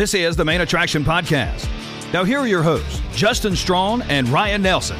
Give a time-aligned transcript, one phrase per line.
[0.00, 1.68] This is the Main Attraction Podcast.
[2.10, 4.96] Now, here are your hosts, Justin Strawn and Ryan Nelson.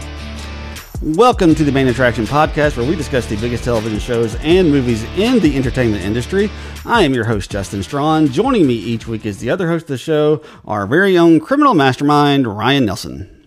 [1.01, 5.05] Welcome to the Main Attraction Podcast, where we discuss the biggest television shows and movies
[5.17, 6.51] in the entertainment industry.
[6.85, 8.29] I am your host, Justin Strawn.
[8.29, 11.73] Joining me each week is the other host of the show, our very own criminal
[11.73, 13.47] mastermind, Ryan Nelson.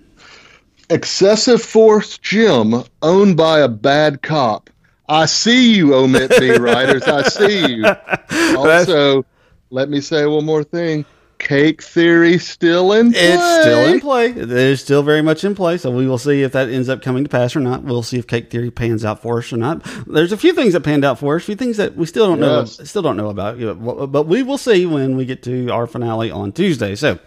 [0.90, 4.72] Excessive Force gym owned by a bad cop.
[5.08, 7.04] I see you, Omit B writers.
[7.08, 7.86] I see you.
[8.58, 9.24] Also,
[9.70, 11.06] let me say one more thing.
[11.44, 13.22] Cake theory still in play.
[13.22, 14.28] It's still in play.
[14.28, 15.78] It is still very much in play.
[15.78, 17.84] So we will see if that ends up coming to pass or not.
[17.84, 19.86] We'll see if cake theory pans out for us or not.
[20.08, 21.44] There's a few things that panned out for us.
[21.44, 22.64] A few things that we still don't know.
[22.64, 23.58] Still don't know about.
[24.12, 26.96] But we will see when we get to our finale on Tuesday.
[26.96, 27.20] So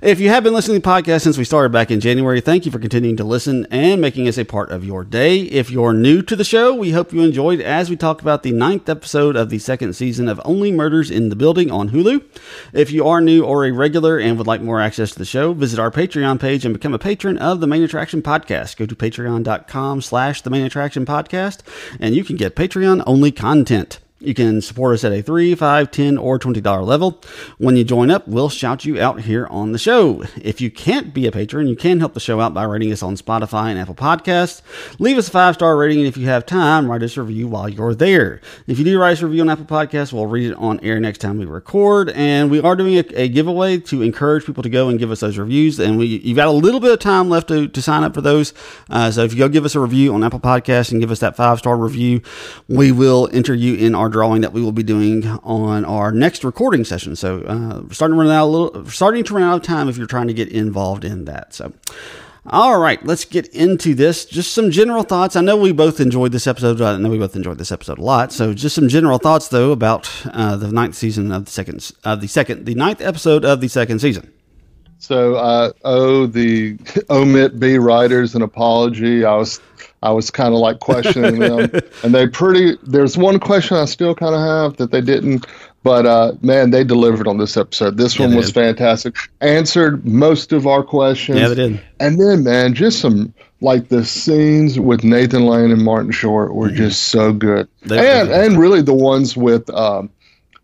[0.00, 2.66] if you have been listening to the podcast since we started back in January, thank
[2.66, 5.40] you for continuing to listen and making us a part of your day.
[5.40, 8.52] If you're new to the show, we hope you enjoyed as we talk about the
[8.52, 12.22] ninth episode of the second season of Only Murders in the Building on Hulu.
[12.72, 15.52] If you are new or a regular and would like more access to the show,
[15.52, 18.76] visit our Patreon page and become a patron of the Main Attraction Podcast.
[18.76, 21.60] Go to patreon.com slash the Main Attraction Podcast
[21.98, 24.00] and you can get Patreon only content.
[24.18, 27.20] You can support us at a three, five, ten, or twenty dollar level.
[27.58, 30.24] When you join up, we'll shout you out here on the show.
[30.40, 33.02] If you can't be a patron, you can help the show out by rating us
[33.02, 34.62] on Spotify and Apple Podcasts.
[34.98, 37.46] Leave us a five star rating, and if you have time, write us a review
[37.46, 38.40] while you're there.
[38.66, 40.98] If you do write us a review on Apple Podcasts, we'll read it on air
[40.98, 42.08] next time we record.
[42.08, 45.20] And we are doing a, a giveaway to encourage people to go and give us
[45.20, 45.78] those reviews.
[45.78, 48.22] And we you've got a little bit of time left to, to sign up for
[48.22, 48.54] those.
[48.88, 51.20] Uh, so if you go give us a review on Apple Podcasts and give us
[51.20, 52.22] that five star review,
[52.66, 56.44] we will enter you in our drawing that we will be doing on our next
[56.44, 57.16] recording session.
[57.16, 59.96] So uh, starting to run out a little, starting to run out of time if
[59.96, 61.54] you're trying to get involved in that.
[61.54, 61.72] So.
[62.48, 64.24] All right, let's get into this.
[64.24, 65.34] Just some general thoughts.
[65.34, 66.80] I know we both enjoyed this episode.
[66.80, 68.32] I know we both enjoyed this episode a lot.
[68.32, 72.20] So, just some general thoughts, though, about uh, the ninth season of the second, of
[72.20, 74.32] the second, the ninth episode of the second season.
[74.98, 76.78] So I owe the
[77.10, 79.24] Omit B writers an apology.
[79.24, 79.60] I was
[80.02, 81.70] I was kind of like questioning them,
[82.02, 82.76] and they pretty.
[82.82, 85.46] There's one question I still kind of have that they didn't,
[85.82, 87.96] but uh, man, they delivered on this episode.
[87.96, 88.54] This one was did.
[88.54, 89.16] fantastic.
[89.40, 91.38] Answered most of our questions.
[91.40, 91.80] Yeah, they did.
[91.98, 96.70] And then, man, just some like the scenes with Nathan Lane and Martin Short were
[96.70, 97.88] just so good, Mm-hmm.
[97.88, 100.10] They- and and really the ones with um,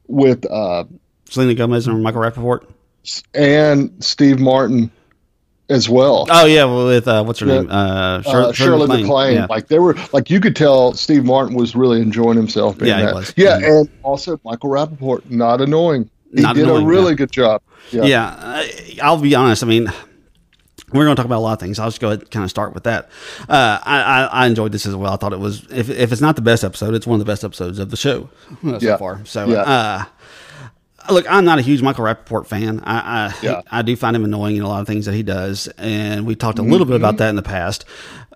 [0.09, 0.84] with uh,
[1.31, 2.66] Selena Gomez and Michael Rappaport.
[3.34, 4.91] and Steve Martin
[5.72, 6.26] as well.
[6.30, 7.60] Oh yeah, with uh, what's her Yeah.
[7.62, 7.70] name?
[7.70, 9.34] Uh, uh, Shirley MacLaine.
[9.34, 9.46] Yeah.
[9.48, 12.78] Like they were like you could tell Steve Martin was really enjoying himself.
[12.78, 13.14] Being Yeah, he that.
[13.14, 13.34] was.
[13.36, 13.80] Yeah, Mhm.
[13.80, 16.08] and also Michael Rappaport, not annoying.
[16.34, 17.16] He Not did annoying, a really yeah.
[17.16, 17.60] good job.
[17.90, 18.64] Yeah.
[19.02, 19.62] I'll be honest.
[19.62, 19.92] I mean,
[20.92, 21.78] we're going to talk about a lot of things.
[21.78, 23.10] I'll just go ahead and kind of start with that.
[23.48, 25.12] Uh, I, I, I enjoyed this as well.
[25.12, 27.30] I thought it was, if, if it's not the best episode, it's one of the
[27.30, 28.30] best episodes of the show
[28.66, 29.20] uh, so far.
[29.24, 30.04] So, Yeah.
[31.10, 32.80] Look, I'm not a huge Michael Rappaport fan.
[32.84, 33.62] I, I, Yeah.
[33.70, 35.68] I do find him annoying in a lot of things that he does.
[35.78, 36.70] And we talked a Mm-hmm.
[36.72, 37.84] little bit about that in the past.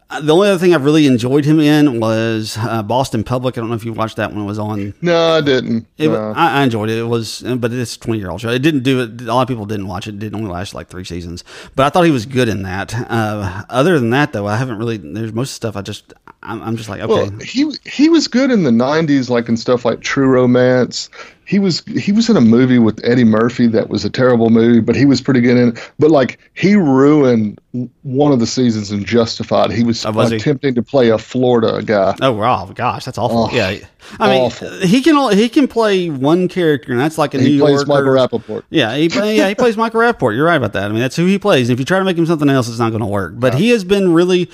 [0.08, 3.56] Uh, The only other thing I've really enjoyed him in was uh, Boston Public.
[3.58, 5.86] I don't know if you watched that when it was on No, I didn't.
[5.98, 6.32] it, No.
[6.36, 6.98] I, I enjoyed it.
[6.98, 8.50] It was, but it's a twenty year old show.
[8.50, 9.20] It didn't do it.
[9.22, 10.14] A lot of people didn't watch it.
[10.14, 11.42] It didn't only last like three seasons.
[11.74, 12.94] But I thought he was good in that.
[12.94, 14.96] Uh, other than that, though, I haven't really.
[14.98, 16.12] There's most stuff I just.
[16.42, 17.12] I'm, I'm just like okay.
[17.12, 21.10] well, he he was good in the '90s, like in stuff like True Romance.
[21.46, 24.80] He was he was in a movie with Eddie Murphy that was a terrible movie,
[24.80, 25.92] but he was pretty good in it.
[25.98, 27.60] But like he ruined
[28.02, 29.70] one of the seasons in Justified.
[29.70, 30.36] He was, Oh, was he?
[30.36, 32.16] attempting to play a Florida guy.
[32.20, 33.48] oh wow, gosh, that's awful.
[33.50, 33.76] Oh, yeah,
[34.18, 34.70] I mean, awful.
[34.80, 37.86] he can he can play one character, and that's like a New He plays Yorker.
[38.14, 38.62] Michael Rappaport.
[38.70, 40.34] Yeah, he yeah he plays Michael Rappaport.
[40.34, 40.84] You're right about that.
[40.84, 41.68] I mean, that's who he plays.
[41.68, 43.34] And if you try to make him something else, it's not going to work.
[43.36, 44.50] But he has been really.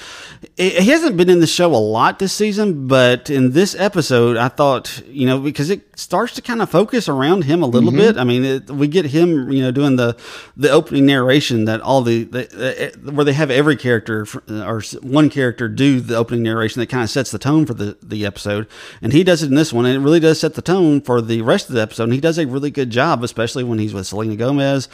[0.57, 4.49] He hasn't been in the show a lot this season, but in this episode, I
[4.49, 7.99] thought you know because it starts to kind of focus around him a little Mm-hmm.
[7.99, 8.17] bit.
[8.17, 10.17] I mean, it, we get him you know doing the
[10.57, 15.29] the opening narration that all the, the uh, where they have every character or one
[15.31, 18.67] character do the opening narration that kind of sets the tone for the the episode,
[19.00, 21.21] and he does it in this one, and it really does set the tone for
[21.21, 22.05] the rest of the episode.
[22.05, 24.89] And he does a really good job, especially when he's with Selena Gomez,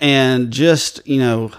[0.00, 1.50] and just you know.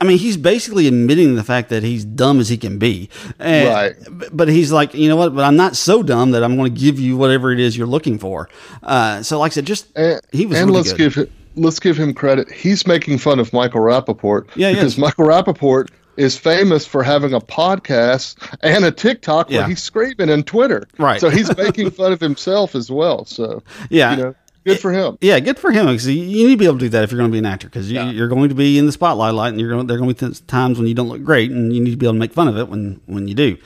[0.00, 3.08] I mean, he's basically admitting the fact that he's dumb as he can be.
[3.38, 3.94] And, Right.
[4.32, 5.32] but- he's like, you know what?
[5.32, 7.86] But I'm not so dumb that I'm going to give you whatever it is you're
[7.86, 8.48] looking for.
[8.82, 10.98] Uh, so, like I said, just And, he was and really let's good.
[10.98, 12.50] give him let's give him credit.
[12.50, 14.98] He's making fun of Michael Rappaport Yeah, because.
[14.98, 19.60] Michael Rappaport is famous for having a podcast and a TikTok Yeah.
[19.60, 20.86] where he's screaming in Twitter.
[20.98, 21.20] Right.
[21.20, 23.24] So he's making fun of himself as well.
[23.24, 24.10] So Yeah.
[24.16, 24.34] you know,
[24.66, 25.16] good for him.
[25.20, 27.18] Yeah, good for him because you need to be able to do that if you're
[27.18, 28.10] going to be an actor because you, Yeah.
[28.10, 29.86] you're going to be in the spotlight, light, and you're going.
[29.86, 31.96] There are going to be times when you don't look great, and you need to
[31.96, 33.56] be able to make fun of it when when you do.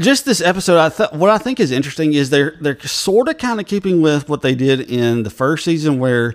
[0.00, 3.38] Just this episode, I thought what I think is interesting is they're they're sort of
[3.38, 6.34] kind of keeping with what they did in the first season, where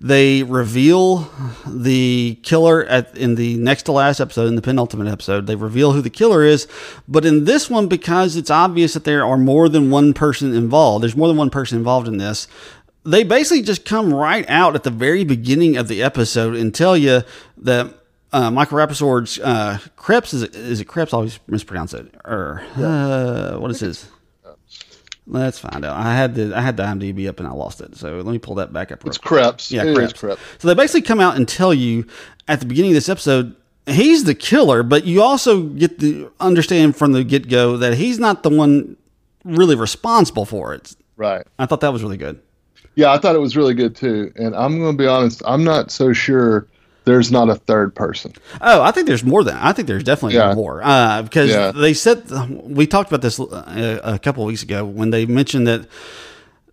[0.00, 1.30] they reveal
[1.66, 5.46] the killer at in the next to last episode, in the penultimate episode.
[5.46, 6.68] They reveal who the killer is,
[7.08, 11.02] but in this one, because it's obvious that there are more than one person involved,
[11.02, 12.46] there's more than one person involved in this.
[13.04, 16.96] They basically just come right out at the very beginning of the episode and tell
[16.96, 17.22] you
[17.58, 17.94] that
[18.32, 21.12] uh, Michael Rappaport's uh, Krebs is it, is it Krebs?
[21.12, 22.14] I always mispronounce it.
[22.24, 24.08] Or uh, what is his?
[25.28, 25.96] Let's find out.
[25.96, 27.96] I had the I had the IMDb up and I lost it.
[27.96, 29.02] So let me pull that back up.
[29.02, 29.42] real It's quick.
[29.42, 29.72] Krebs.
[29.72, 30.12] Yeah, It is Krebs.
[30.12, 30.40] Krebs.
[30.58, 32.06] So they basically come out and tell you
[32.46, 33.56] at the beginning of this episode
[33.86, 38.18] he's the killer, but you also get to understand from the get go that he's
[38.18, 38.96] not the one
[39.44, 40.94] really responsible for it.
[41.16, 41.46] Right.
[41.58, 42.40] I thought that was really good.
[42.94, 44.32] Yeah, I thought it was really good too.
[44.36, 46.66] And I'm going to be honest, I'm not so sure
[47.06, 48.32] there's not a third person.
[48.60, 50.52] Oh, I think there's more than I think there's definitely Yeah.
[50.54, 51.72] more uh, because Yeah.
[51.72, 52.24] they said
[52.64, 55.86] we talked about this uh, a, a couple of weeks ago when they mentioned that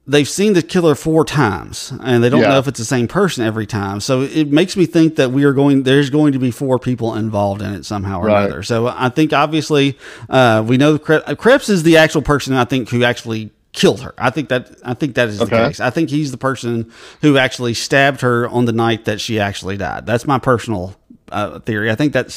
[0.05, 2.49] they've seen the killer four times and they don't Yeah.
[2.49, 4.01] know if it's the same person every time.
[4.01, 5.83] So it makes me think that we are going.
[5.83, 8.45] There's going to be four people involved in it somehow or Right.
[8.45, 8.63] another.
[8.63, 9.97] So I think obviously
[10.29, 14.13] uh, we know Kre- Krebs is the actual person I think who actually killed her.
[14.17, 15.79] I think that I think that is the case.
[15.79, 16.91] I think he's the person
[17.21, 20.05] who actually stabbed her on the night that she actually died.
[20.05, 20.95] That's my personal
[21.31, 21.91] uh, theory.
[21.91, 22.31] I think that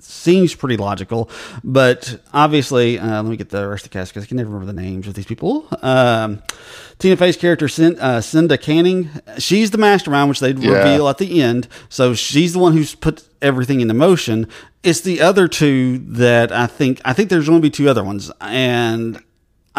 [0.00, 1.30] seems pretty logical,
[1.62, 4.50] but obviously, uh, let me get the rest of the cast because I can never
[4.50, 5.68] remember the names of these people.
[5.82, 6.42] Um,
[6.98, 10.70] Tina Fey's character, Cin- uh, Cinda Canning, she's the mastermind, which they Yeah.
[10.72, 11.68] reveal at the end.
[11.88, 14.48] So she's the one who's put everything into motion.
[14.82, 17.00] It's the other two that I think.
[17.04, 19.22] I think there's going to be two other ones, and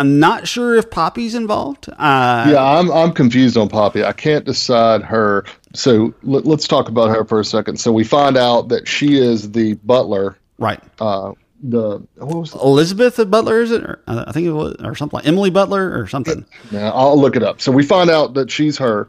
[0.01, 1.87] I'm not sure if Poppy's involved.
[1.89, 4.03] Uh, Yeah, I'm I'm confused on Poppy.
[4.03, 5.45] I can't decide her.
[5.75, 7.79] So let, let's talk about her for a second.
[7.79, 10.37] So we find out that she is the butler.
[10.57, 10.81] right.
[10.99, 11.33] Uh,
[11.63, 12.51] the what was?
[12.53, 13.83] The, Elizabeth Butler is it?
[13.83, 16.43] Or, uh, I think it was, or something like Emily Butler or something.
[16.71, 17.61] now, I'll look it up.
[17.61, 19.07] So we find out that she's her,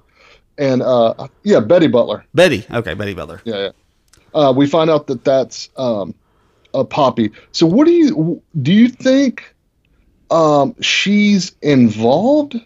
[0.58, 2.26] and uh, yeah, Betty Butler.
[2.34, 2.66] Betty.
[2.70, 3.40] Okay, Betty Butler.
[3.44, 3.70] Yeah, yeah.
[4.34, 6.14] Uh, we find out that that's um,
[6.74, 7.30] a Poppy.
[7.52, 8.72] So what do you do?
[8.74, 9.54] You think
[10.32, 12.60] um, she's involved?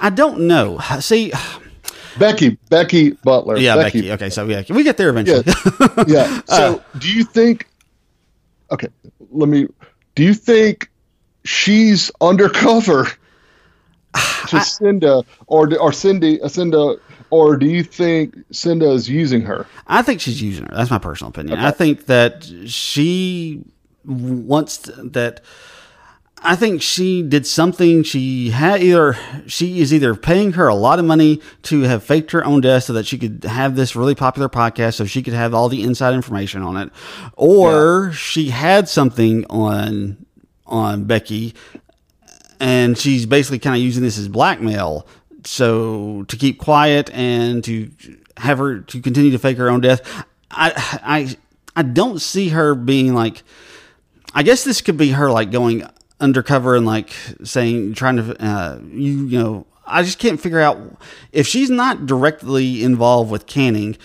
[0.00, 0.78] I don't know.
[1.00, 1.32] See,
[2.18, 3.56] Becky, Becky Butler.
[3.56, 4.12] yeah, Becky.
[4.12, 5.44] Okay, so yeah, we get there eventually.
[6.06, 6.40] yeah.
[6.46, 7.66] So, do you think?
[8.70, 8.88] Okay,
[9.30, 9.66] let me.
[10.14, 10.90] Do you think
[11.44, 13.06] she's undercover
[14.48, 16.96] to Cinda, or or Cindy, uh, Cinda,
[17.30, 19.66] or do you think Cinda is using her?
[19.86, 20.74] I think she's using her.
[20.74, 21.58] That's my personal opinion.
[21.58, 21.66] Okay.
[21.66, 23.64] I think that she
[24.04, 25.40] wants that.
[26.46, 28.02] I think she did something.
[28.02, 32.32] She had either she is either paying her a lot of money to have faked
[32.32, 35.32] her own death so that she could have this really popular podcast, so she could
[35.32, 36.90] have all the inside information on it,
[37.32, 40.26] or she had something on
[40.66, 41.54] on Becky,
[42.60, 45.06] and she's basically kind of using this as blackmail,
[45.44, 47.90] so to keep quiet and to
[48.36, 50.02] have her to continue to fake her own death.
[50.50, 51.36] I I
[51.74, 53.42] I don't see her being like.
[54.36, 55.86] I guess this could be her like going
[56.24, 57.12] undercover and like
[57.44, 60.78] saying trying to uh, you you know I just can't figure out
[61.30, 63.96] if she's not directly involved with Canning.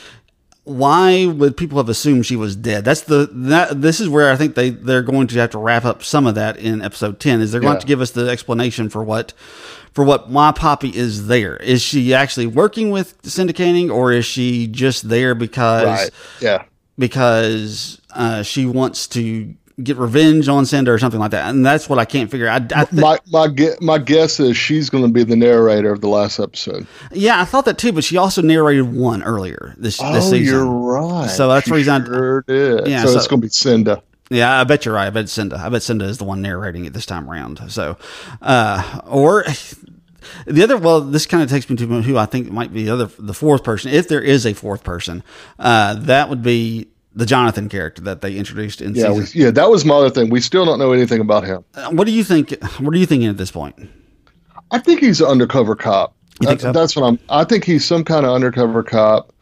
[0.65, 2.85] Why would people have assumed she was dead?
[2.85, 5.83] That's the that this is where I think they they're going to have to wrap
[5.83, 7.41] up some of that in episode ten.
[7.41, 7.81] Is they're going to Yeah.
[7.81, 9.33] to give us the explanation for what
[9.93, 11.55] for what my Poppy is there.
[11.57, 16.11] Is she actually working with Cinda Canning or is she just there because Right.
[16.39, 16.63] Yeah.
[16.99, 21.49] because uh, she wants to get revenge on Cinda or something like that.
[21.49, 22.71] And that's what I can't figure out.
[22.73, 23.47] I, I thi- My my
[23.81, 26.85] my guess is she's going to be the narrator of the last episode.
[27.11, 30.43] yeah, I thought that too, but she also narrated one earlier this, this oh, season.
[30.43, 31.29] you're right.
[31.29, 32.87] So that's the reason I- Sure did.
[32.87, 34.03] Yeah, So, so- it's going to be Cinda.
[34.31, 35.07] Yeah, I bet you're right.
[35.07, 35.57] I bet Cinda.
[35.57, 37.59] I bet Cinda is the one narrating it this time around.
[37.71, 37.97] So,
[38.43, 39.43] uh, or
[40.45, 40.77] the other.
[40.77, 43.33] Well, this kind of takes me to who I think might be the other, the
[43.33, 45.23] fourth person, if there is a fourth person.
[45.57, 49.39] Uh, that would be the Jonathan character that they introduced in Yeah, season.
[49.39, 49.51] we, yeah.
[49.51, 50.29] That was my other thing.
[50.29, 51.63] We still don't know anything about him.
[51.73, 52.51] Uh, What do you think?
[52.79, 53.75] What are you thinking at this point?
[54.71, 56.13] I think he's an undercover cop.
[56.41, 56.79] You think That- so?
[56.79, 57.19] That's what I'm.
[57.29, 59.33] I think he's some kind of undercover cop.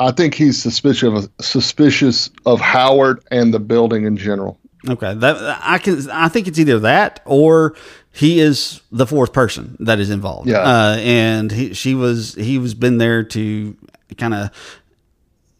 [0.00, 4.58] I think he's suspicious of suspicious of Howard and the building in general.
[4.88, 6.10] Okay, that I can.
[6.10, 7.76] I think it's either that or
[8.10, 10.48] he is the fourth person that is involved.
[10.48, 10.58] Yeah.
[10.58, 12.34] uh, and he, she was.
[12.34, 13.76] He was been there to
[14.18, 14.50] kind of.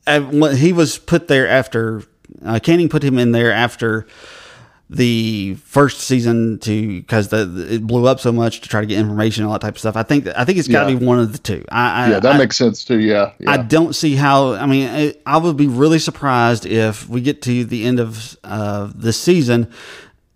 [0.06, 2.02] He was put there after
[2.44, 4.06] uh, Canning put him in there after
[4.90, 8.98] the first season to because the it blew up so much to try to get
[8.98, 9.96] information and all that type of stuff.
[9.96, 10.98] I think I think it's got to Yeah.
[10.98, 11.64] be one of the two.
[11.70, 12.98] I, I, Yeah, that I, makes sense too.
[13.00, 13.52] Yeah, yeah.
[13.52, 14.52] I don't see how.
[14.52, 18.36] I mean, I, I would be really surprised if we get to the end of
[18.44, 19.70] uh, this season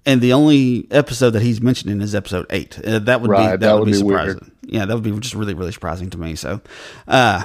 [0.07, 2.79] and the only episode that he's mentioning is episode eight.
[2.83, 4.39] Uh, that would Right, be that, that would, would be surprising.
[4.41, 4.53] weird.
[4.63, 6.35] Yeah, that would be just really really surprising to me.
[6.35, 6.63] So,
[7.09, 7.43] uh,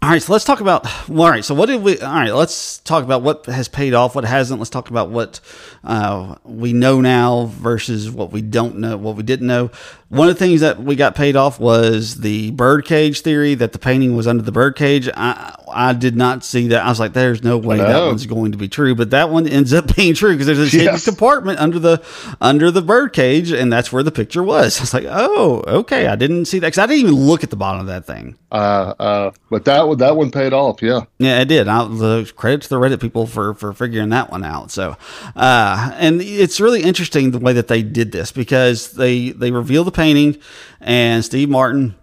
[0.00, 0.84] all right, so let's talk about.
[1.08, 1.98] Well, all right, so what did we?
[1.98, 4.60] All right, let's talk about what has paid off, what hasn't.
[4.60, 5.40] Let's talk about what
[5.82, 9.72] uh, we know now versus what we don't know, what we didn't know.
[10.08, 13.78] One of the things that we got paid off was the birdcage theory that the
[13.80, 15.08] painting was under the birdcage.
[15.16, 16.84] I I did not see that.
[16.84, 19.46] I was like, "There's no way that one's going to be true," but that one
[19.46, 21.04] ends up being true because there's a hidden Yes.
[21.04, 22.02] compartment under the
[22.40, 24.76] under the bird cage, and that's where the picture was.
[24.80, 27.50] I was like, "Oh, okay." I didn't see that because I didn't even look at
[27.50, 28.36] the bottom of that thing.
[28.50, 30.80] Uh, uh, but that one, that one paid off.
[30.80, 31.02] Yeah.
[31.18, 31.68] Yeah, it did.
[31.68, 34.70] I, the credit to the Reddit people for for figuring that one out.
[34.70, 34.96] So,
[35.36, 39.84] uh, and it's really interesting the way that they did this because they they reveal
[39.84, 40.38] the painting,
[40.80, 41.94] and Steve Martin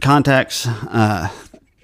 [0.00, 0.66] contacts.
[0.66, 1.28] Uh,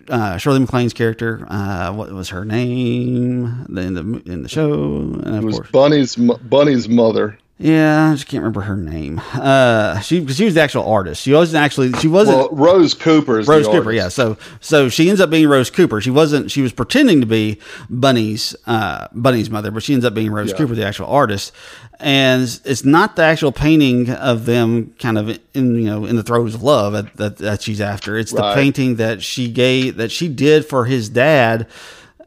[0.09, 4.97] uh, Shirley MacLaine's character, uh, what was her name in the in the show?
[4.97, 7.39] And of It was course, Bunny's Bunny's mother.
[7.59, 9.21] Yeah, I just can't remember her name.
[9.35, 11.23] Uh, she because she was the actual artist.
[11.23, 11.93] She wasn't actually.
[11.95, 12.39] She wasn't.
[12.39, 13.95] Well, Rose Cooper Rose the Cooper, artist.
[13.95, 14.09] yeah.
[14.09, 16.01] So so she ends up being Rose Cooper.
[16.01, 16.51] She wasn't.
[16.53, 17.59] She was pretending to be
[17.91, 20.57] Bunny's uh, Bunny's mother, but she ends up being Rose Yeah.
[20.57, 21.53] Cooper, the actual artist.
[22.01, 26.23] And it's not the actual painting of them, kind of in you know in the
[26.23, 28.17] throes of love that that, that she's after.
[28.17, 31.67] It's the painting that she gave that she did for his dad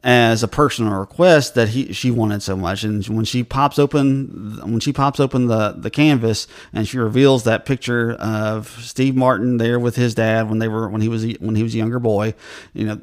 [0.03, 4.59] as a personal request that he she wanted so much and when she pops open
[4.63, 9.57] when she pops open the the canvas and she reveals that picture of Steve Martin
[9.57, 11.77] there with his dad when they were when he was a, when he was a
[11.77, 12.33] younger boy
[12.73, 12.99] you know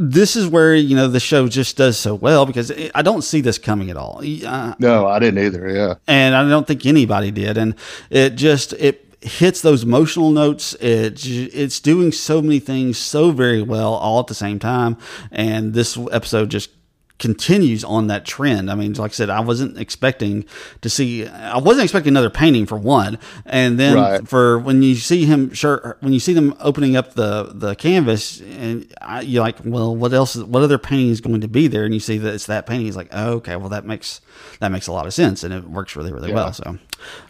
[0.00, 3.22] this is where you know the show just does so well because it, I don't
[3.22, 5.68] see this coming at all uh, No, I didn't either.
[5.68, 5.94] Yeah.
[6.06, 7.58] and I don't think anybody did.
[7.58, 7.74] And
[8.08, 10.74] it just it hits those emotional notes.
[10.74, 14.96] It it's doing so many things so very well all at the same time.
[15.30, 16.70] And this episode just
[17.18, 18.70] continues on that trend.
[18.70, 20.44] I mean, like I said, I wasn't expecting
[20.82, 21.26] to see.
[21.26, 24.28] I wasn't expecting another painting for one, and then Right.
[24.28, 28.40] for when you see him, sure, when you see them opening up the the canvas,
[28.40, 30.36] and I, you're like, well, what else?
[30.36, 31.84] Is, what other painting is going to be there?
[31.84, 32.86] And you see that it's that painting.
[32.86, 34.20] He's like, oh, okay, well, that makes
[34.60, 36.52] that makes a lot of sense, and it works really, really well.
[36.52, 36.78] So,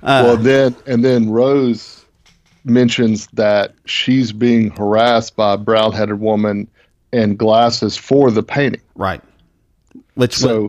[0.02, 2.04] uh, well, then and then Rose
[2.64, 6.68] mentions that she's being harassed by a brown-headed woman
[7.12, 8.82] and glasses for the painting.
[8.94, 9.22] right,
[10.18, 10.68] which So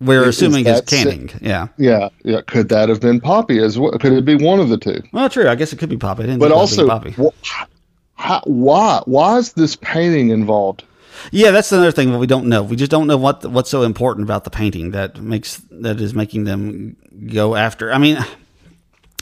[0.00, 1.30] we're is assuming is si- Canning.
[1.40, 1.68] Yeah.
[1.78, 3.92] yeah, yeah, could that have been Poppy as well?
[3.98, 5.02] Could it be one of the two?
[5.12, 5.48] Well, true.
[5.48, 6.22] I guess it could be Poppy.
[6.24, 7.12] But think it would also, Poppy.
[7.12, 7.66] wh-
[8.14, 10.84] how, why why is this painting involved?
[11.30, 12.62] Yeah, that's another thing that we don't know.
[12.62, 16.14] We just don't know what what's so important about the painting that makes that is
[16.14, 16.96] making them
[17.32, 17.92] go after.
[17.92, 18.16] I mean,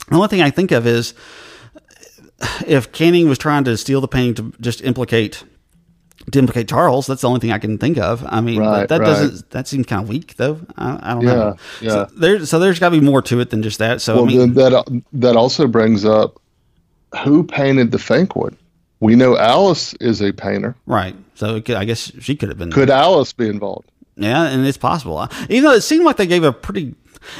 [0.09, 1.13] the only thing I think of is
[2.67, 5.43] if Canning was trying to steal the painting to just implicate
[6.31, 7.07] to implicate Charles.
[7.07, 8.23] That's the only thing I can think of.
[8.27, 9.05] I mean, Right, that right.
[9.05, 10.59] doesn't that seems kind of weak though.
[10.77, 11.55] I, I don't Yeah, know.
[11.81, 11.89] yeah.
[11.89, 14.01] So there, so there's got to be more to it than just that.
[14.01, 16.39] So Well, I mean, that that also brings up
[17.23, 18.55] who painted the Fankwood.
[18.99, 20.75] We know Alice is a painter.
[20.85, 21.15] right.
[21.35, 22.71] So it could, I guess she could have been.
[22.71, 23.89] Could Alice be involved?
[24.15, 25.27] Yeah, and it's possible.
[25.49, 26.93] Even though it seemed like they gave a pretty,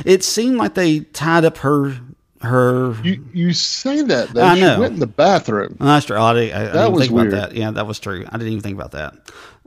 [0.04, 1.96] it seemed like they tied up her
[2.42, 2.96] her.
[3.04, 4.44] You you say that though.
[4.44, 5.78] I she went in the bathroom.
[5.80, 6.18] That's true.
[6.18, 7.34] I, didn't- I, I didn't was think weird.
[7.34, 7.56] about that.
[7.58, 8.26] Yeah, that was true.
[8.28, 9.14] I didn't even think about that.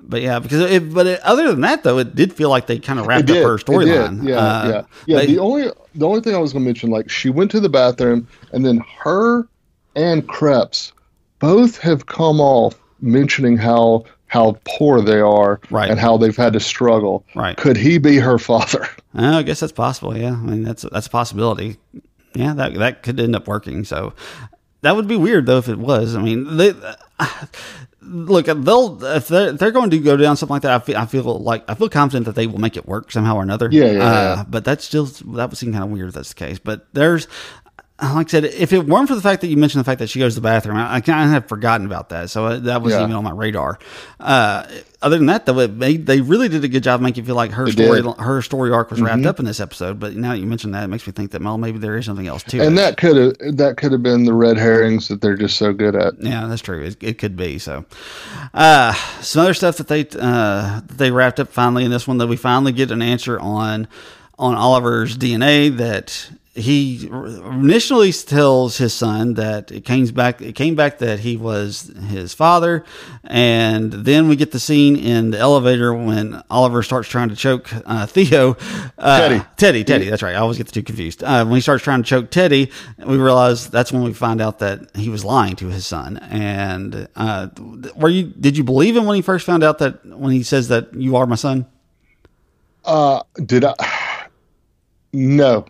[0.07, 2.79] But yeah, because it, but it, other than that though, it did feel like they
[2.79, 4.27] kind of wrapped up her storyline.
[4.29, 5.19] Yeah, Uh, yeah, yeah.
[5.21, 7.61] they- the only the only thing I was going to mention, like she went to
[7.61, 9.49] the bathroom, and then her
[9.97, 10.93] and Krebs
[11.39, 15.89] both have come off mentioning how how poor they are Right.
[15.89, 17.25] and how they've had to struggle.
[17.37, 17.57] Right.
[17.57, 18.89] Could he be her father?
[19.15, 20.17] I guess that's possible.
[20.17, 21.77] Yeah, I mean that's that's a possibility.
[22.35, 23.85] Yeah, that that could end up working.
[23.85, 24.13] So
[24.83, 26.15] that would be weird though if it was.
[26.15, 26.75] I mean, they,
[28.03, 30.73] look, they'll if they're, if they're going to go down something like that.
[30.73, 33.37] I feel, I feel like I feel confident that they will make it work somehow
[33.37, 33.69] or another.
[33.71, 34.45] Yeah, yeah, Uh, yeah.
[34.49, 36.59] But that's still that would seem kind of weird if that's the case.
[36.59, 37.27] But there's.
[38.03, 40.09] Like I said, if it weren't for the fact that you mentioned the fact that
[40.11, 42.29] she goes to the bathroom, I, I kind of have forgotten about that.
[42.29, 43.05] So uh, that wasn't Yeah.
[43.07, 43.79] even on my radar.
[44.19, 44.65] Uh,
[45.01, 47.37] other than that, though, it made, they really did a good job making you feel
[47.37, 48.05] like her story, did.
[48.11, 48.21] Mm-hmm.
[48.21, 50.01] her story arc was wrapped up in this episode.
[50.01, 52.05] But now that you mentioned that, it makes me think that well, maybe there is
[52.05, 52.61] something else too.
[52.63, 55.73] And that could have that could have been the red herrings that they're just so
[55.73, 56.15] good at.
[56.21, 56.83] Yeah, that's true.
[56.83, 57.85] It, it could be so.
[58.53, 62.19] Uh, some other stuff that they uh, that they wrapped up finally in this one
[62.19, 63.87] that we finally get an answer on
[64.37, 70.77] on Oliver's DNA that he initially tells his son that it came back it came
[70.77, 72.85] back that he was his father.
[73.25, 77.69] And then we get the scene in the elevator when Oliver starts trying to choke
[77.73, 78.57] uh, Theo.
[78.97, 79.45] Uh, Teddy.
[79.57, 80.37] Teddy Teddy that's right.
[80.37, 81.25] I always get the two confused.
[81.25, 82.71] Uh, when he starts trying to choke Teddy
[83.05, 86.19] we realize that's when we find out that he was lying to his son.
[86.19, 87.49] And uh,
[87.97, 90.69] were you did you believe him when he first found out that when he says
[90.69, 91.67] that you are my son?
[92.85, 93.75] Uh, did I?
[95.17, 95.65] No,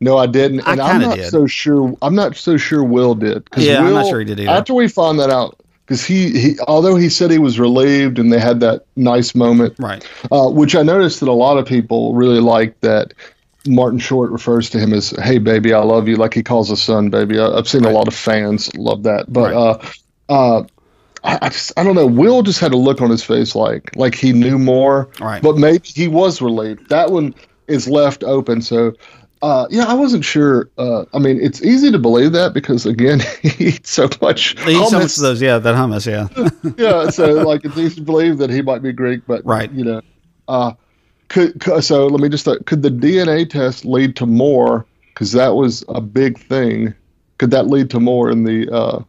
[0.00, 1.30] No, I didn't, I and I'm kinda not did.
[1.30, 1.96] so sure.
[2.02, 3.48] I'm not so sure Will did.
[3.56, 4.50] Yeah, I'm not sure he did either.
[4.50, 8.32] After we found that out, because he, he, although he said he was relieved, and
[8.32, 10.06] they had that nice moment, Right.
[10.30, 13.12] uh, which I noticed that a lot of people really like that.
[13.66, 16.80] Martin Short refers to him as "Hey, baby, I love you," like he calls his
[16.80, 19.54] son "baby." I, I've seen a lot of fans love that, but Right.
[19.54, 20.62] uh, uh,
[21.24, 22.06] I, I just I don't know.
[22.06, 25.42] Will just had a look on his face like like he knew more, Right.
[25.42, 26.88] but maybe he was relieved.
[26.88, 27.34] That one
[27.66, 28.92] is left open, so.
[29.40, 30.68] Uh, yeah, I wasn't sure.
[30.78, 34.58] Uh, I mean, it's easy to believe that because again, he eats so much.
[34.64, 36.28] He eats so much of those, yeah, that hummus, yeah.
[36.76, 39.70] yeah, so like it's easy to believe that he might be Greek, but Right.
[39.72, 40.00] you know,
[40.48, 40.72] uh,
[41.28, 44.86] could, could so let me just uh, could the DNA test lead to more?
[45.14, 46.94] Because that was a big thing.
[47.38, 49.02] Could that lead to more in the uh,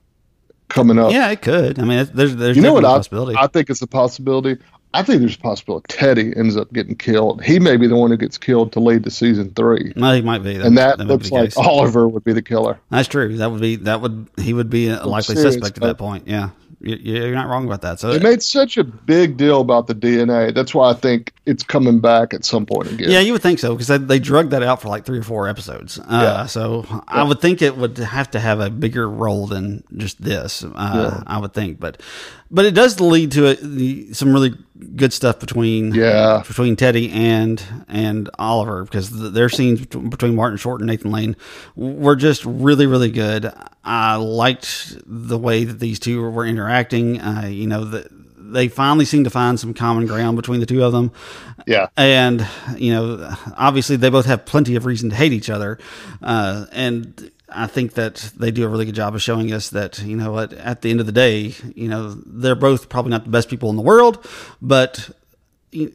[0.68, 1.12] coming up?
[1.12, 1.80] yeah, it could.
[1.80, 3.38] I mean, there's there's you know what definitely a I, possibility.
[3.40, 4.58] I think it's a possibility.
[4.94, 7.44] I think there's a possibility Teddy ends up getting killed.
[7.44, 10.22] He may be the one who gets killed to lead to season three, well, he
[10.22, 11.56] might be, and that, might looks be like.
[11.58, 12.80] Oliver would be the killer.
[12.90, 13.38] That's true.
[13.38, 16.28] That would be that would he would be a likely serious, suspect at that point.
[16.28, 16.50] Yeah,
[16.82, 18.00] You- you're not wrong about that.
[18.00, 20.54] So They made such a big deal about the DNA.
[20.56, 23.12] That's why I think it's coming back at some point again.
[23.12, 25.24] Yeah, you would think so because they, they drugged that out for like three or
[25.24, 26.00] four episodes.
[26.00, 26.46] Uh, Yeah.
[26.48, 30.64] So I would think it would have to have a bigger role than just this.
[30.64, 32.02] Uh, I would think, but
[32.52, 34.54] but it does lead to a, the, some really
[34.96, 36.44] good stuff between Yeah.
[36.48, 41.36] between Teddy and and Oliver because th- their scenes between Martin Short and Nathan Lane
[41.76, 43.52] were just really really good.
[43.84, 47.20] I liked the way that these two were interacting.
[47.22, 48.04] Uh, you know
[48.52, 51.12] they finally seemed to find some common ground between the two of them
[51.68, 51.86] yeah.
[51.96, 55.78] and you know obviously they both have plenty of reason to hate each other
[56.24, 60.00] uh, and i think that they do a really good job of showing us that
[60.00, 63.24] you know at, at the end of the day you know they're both probably not
[63.24, 64.26] the best people in the world
[64.62, 65.10] but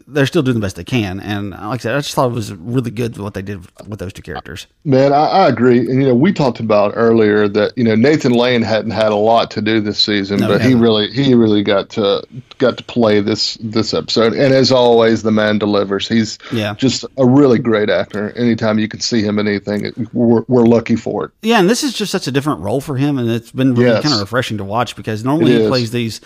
[0.06, 2.34] they're still doing the best they can and like i said i just thought it
[2.34, 5.78] was really good what they did with those two characters Man, I, I agree.
[5.78, 9.16] And you know, we talked about earlier that you know Nathan Lane hadn't had a
[9.16, 12.22] lot to do this season, No, but he he really he really got to
[12.58, 14.34] got to play this this episode.
[14.34, 16.06] And as always, the man delivers.
[16.06, 16.74] He's Yeah.
[16.74, 18.30] just a really great actor.
[18.36, 21.30] Anytime you can see him in anything, we're we're lucky for it.
[21.40, 23.88] Yeah, and this is just such a different role for him, and it's been really
[23.90, 24.02] Yes.
[24.02, 26.20] kind of refreshing to watch because normally he plays these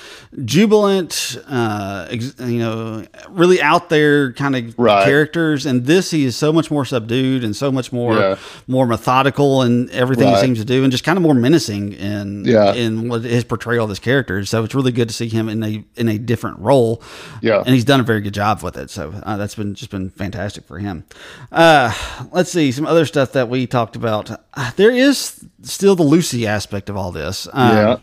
[0.44, 3.06] jubilant, uh, ex- you know,
[3.38, 5.04] really out there kind of Right.
[5.04, 8.36] characters, and this he is so much more subdued and so much more Yeah.
[8.66, 12.44] more methodical and everything he seems to do, and just kind of more menacing in
[12.44, 12.72] Yeah.
[12.74, 14.50] in what his portrayal of his characters.
[14.50, 17.00] So it's really good to see him in a in a different role.
[17.40, 17.62] Yeah.
[17.64, 18.90] and he's done a very good job with it.
[18.90, 21.04] So uh, that's been just been fantastic for him.
[21.52, 21.92] Uh,
[22.32, 24.30] let's see some other stuff that we talked about.
[24.54, 27.46] Uh, there is still the Lucy aspect of all this.
[27.52, 27.96] Um, Yeah.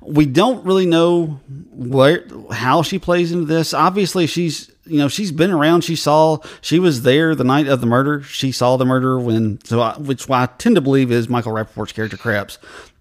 [0.00, 1.38] we don't really know
[1.70, 3.72] where how she plays into this.
[3.72, 5.82] Obviously, she's you know she's been around.
[5.84, 8.22] She saw she was there the night of the murder.
[8.22, 11.92] She saw the murder when so I, which I tend to believe is Michael Rappaport's
[11.92, 12.58] character Krebs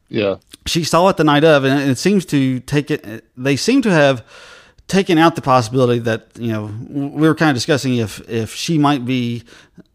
[0.10, 0.36] Yeah.
[0.66, 3.26] she saw it the night of, and it seems to take it.
[3.38, 4.24] They seem to have
[4.88, 8.78] taken out the possibility that you know we were kind of discussing if if she
[8.78, 9.44] might be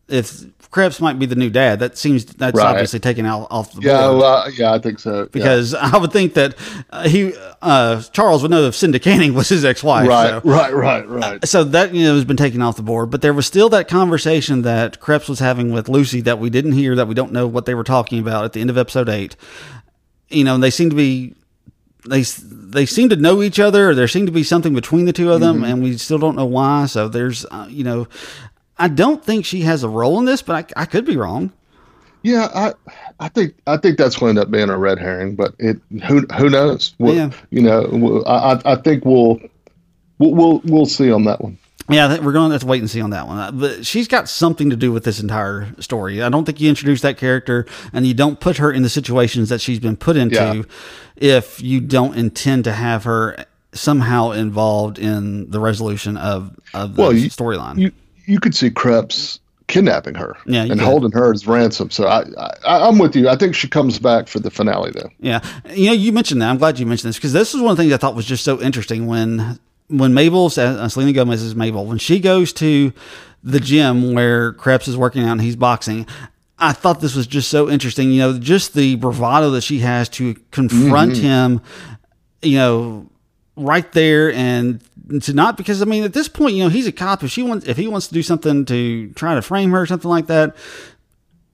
[0.09, 1.79] if Krebs might be the new dad.
[1.81, 2.67] That seems that's Right.
[2.67, 4.09] obviously taken out off the Yeah.
[4.09, 4.19] board.
[4.21, 5.21] Well, yeah, I think so.
[5.21, 5.25] Yeah.
[5.33, 6.55] because I would think that
[6.91, 10.07] uh, he uh, Charles would know if Cinda Canning was his ex-wife.
[10.09, 10.49] right, so.
[10.49, 11.49] right, right, right.
[11.49, 13.89] So that you know has been taken off the board, but there was still that
[13.89, 17.47] conversation that Krebs was having with Lucy that we didn't hear, that we don't know
[17.47, 19.35] what they were talking about at the end of episode eight.
[20.29, 21.35] You know, they seem to be
[22.09, 25.13] they they seem to know each other, or there seemed to be something between the
[25.13, 26.87] two of them, and we still don't know why.
[26.87, 28.07] So there's uh, you know,
[28.79, 31.53] I don't think she has a role in this, but I, I could be wrong.
[32.23, 32.73] Yeah, I,
[33.21, 35.79] I think I think that's going to end up being a red herring, but it
[36.07, 36.95] who who knows?
[36.99, 37.31] We'll- Yeah.
[37.51, 39.39] You know, we'll- I I think we'll
[40.19, 41.59] we'll we'll, we'll see on that one.
[41.89, 43.39] Yeah, I think we're going to have to wait and see on that one.
[43.39, 46.21] Uh, But she's got something to do with this entire story.
[46.21, 49.51] I don't think you introduce that character and you don't put her in the situations
[49.51, 50.63] that she's been put into Yeah.
[51.17, 57.03] if you don't intend to have her somehow involved in the resolution of, of the
[57.03, 57.93] Well, storyline.
[58.27, 60.81] You could see Krebs kidnapping her Yeah, and could.
[60.81, 61.91] holding her as ransom.
[61.91, 62.25] So I,
[62.65, 63.29] I I'm with you.
[63.29, 65.11] I think she comes back for the finale though.
[65.19, 66.51] Yeah, you know, you mentioned that.
[66.51, 68.27] I'm glad you mentioned this because this is one of the things I thought was
[68.27, 69.59] just so interesting when
[69.89, 72.93] when Mabel, uh, Selena Gomez is Mabel, when she goes to
[73.45, 76.07] the gym where Krebs is working out and he's boxing.
[76.59, 78.11] I thought this was just so interesting.
[78.11, 81.61] You know, just the bravado that she has to confront him.
[82.43, 83.07] You know,
[83.57, 84.81] right there and
[85.23, 87.23] to not because I mean at this point you know he's a cop.
[87.23, 89.87] If she wants if he wants to do something to try to frame her or
[89.87, 90.57] something like that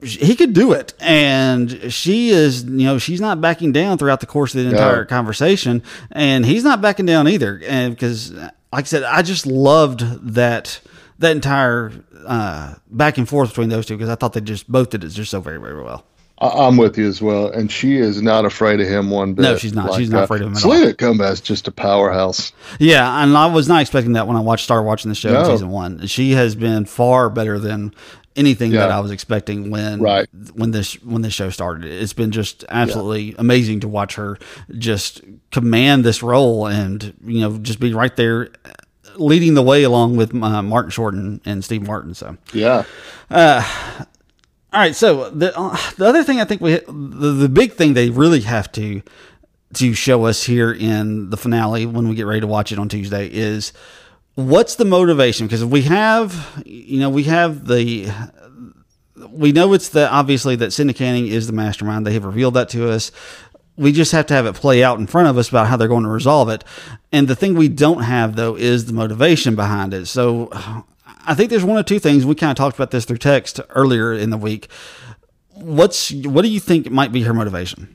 [0.03, 0.95] he could do it.
[1.01, 5.05] And she is you know she's not backing down throughout the course of the entire
[5.05, 5.83] conversation.
[6.11, 7.61] And he's not backing down either.
[7.67, 10.01] And because like i said i just loved
[10.35, 10.81] that
[11.19, 11.93] that entire
[12.27, 15.09] uh, back and forth between those two because I thought they just both did it
[15.09, 16.05] just so very very well.
[16.43, 19.43] I- I'm with you as well, and she is not afraid of him one bit.
[19.43, 19.95] No, she's not.
[19.97, 20.73] She's not afraid of him at all.
[20.73, 22.53] Selena Gomez just a powerhouse.
[22.79, 25.47] Yeah, and I was not expecting that when I watched started watching the show in
[25.47, 26.07] season one.
[26.07, 27.95] She has been far better than
[28.35, 30.27] anything that I was expecting when Right.
[30.55, 31.85] when this when this show started.
[31.85, 34.39] It's been just absolutely amazing to watch her
[34.79, 38.49] just command this role and you know just be right there
[39.17, 42.15] leading the way along with uh, Martin Short and, and Steve Martin.
[42.15, 42.85] So Yeah,
[44.73, 47.93] all right, so the uh, the other thing I think we the, the big thing
[47.93, 49.03] they really have to
[49.75, 52.89] to show us here in the finale when we get ready to watch it on
[52.89, 53.73] Tuesday is
[54.35, 58.11] what's the motivation because we have you know we have the
[59.29, 62.07] we know it's the obviously that Cindy Canning is the mastermind.
[62.07, 63.13] They have revealed that to us.
[63.77, 65.89] We just have to have it play out in front of us about how they're
[65.89, 66.65] going to resolve it.
[67.11, 70.07] And the thing we don't have though is the motivation behind it.
[70.07, 70.51] So
[71.27, 73.61] I think there's one or two things we kind of talked about this through text
[73.71, 74.69] earlier in the week.
[75.55, 77.89] What's what do you think might be her motivation?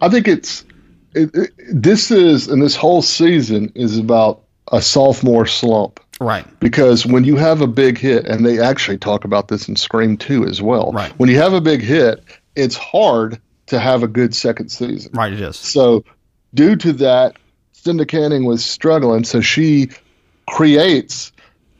[0.00, 0.64] I think it's
[1.14, 6.00] it, it, this is and this whole season is about a sophomore slump.
[6.20, 6.44] Right.
[6.60, 10.18] Because when you have a big hit, and they actually talk about this in Scream
[10.18, 11.10] 2 as well, Right.
[11.18, 12.22] when you have a big hit,
[12.54, 15.12] it's hard to have a good second season.
[15.14, 15.32] Right.
[15.32, 15.56] It is.
[15.56, 16.04] So,
[16.52, 17.36] due to that,
[17.72, 19.88] Cinda Canning was struggling, so she
[20.46, 21.32] creates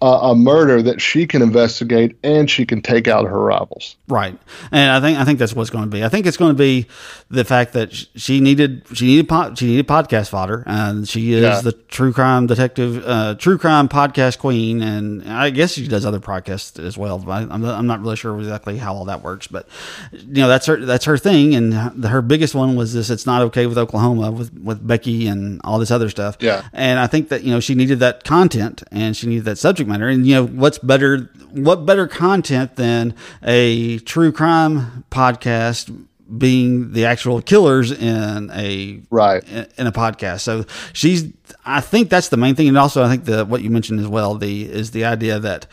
[0.02, 3.96] a, a murder that she can investigate and she can take out her rivals.
[4.08, 4.36] Right,
[4.72, 6.04] and I think I think that's what's going to be.
[6.04, 6.86] I think it's going to be
[7.30, 11.42] the fact that she needed she needed pod, she needed podcast fodder, and she is
[11.42, 11.60] Yeah.
[11.60, 16.20] the true crime detective, uh, true crime podcast queen, and I guess she does other
[16.20, 17.18] podcasts as well.
[17.18, 19.68] But I'm not, I'm not really sure exactly how all that works, but
[20.12, 21.72] you know that's her that's her thing, and
[22.04, 25.78] her biggest one was this: it's not okay with Oklahoma with with Becky and all
[25.78, 26.36] this other stuff.
[26.40, 26.62] Yeah.
[26.72, 29.89] and I think that you know she needed that content and she needed that subject
[29.90, 36.06] matter, and you know what's better what better content than a true crime podcast
[36.38, 39.42] being the actual killers in a Right.
[39.48, 40.40] in, in a podcast.
[40.40, 41.24] So she's
[41.66, 44.06] I think that's the main thing, and also I think the what you mentioned as
[44.06, 45.66] well the is the idea that.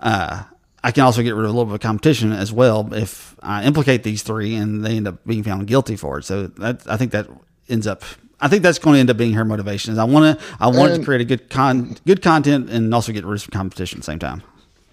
[0.00, 0.44] Uh,
[0.84, 3.62] I can also get rid of a little bit of competition as well if I
[3.62, 6.24] implicate these three and they end up being found guilty for it.
[6.24, 7.28] So that I think that
[7.68, 8.02] ends up.
[8.42, 9.92] I think that's going to end up being her motivation.
[9.92, 13.12] Is I want to I want to create a good con good content and also
[13.12, 14.42] get rid of some competition at the same time.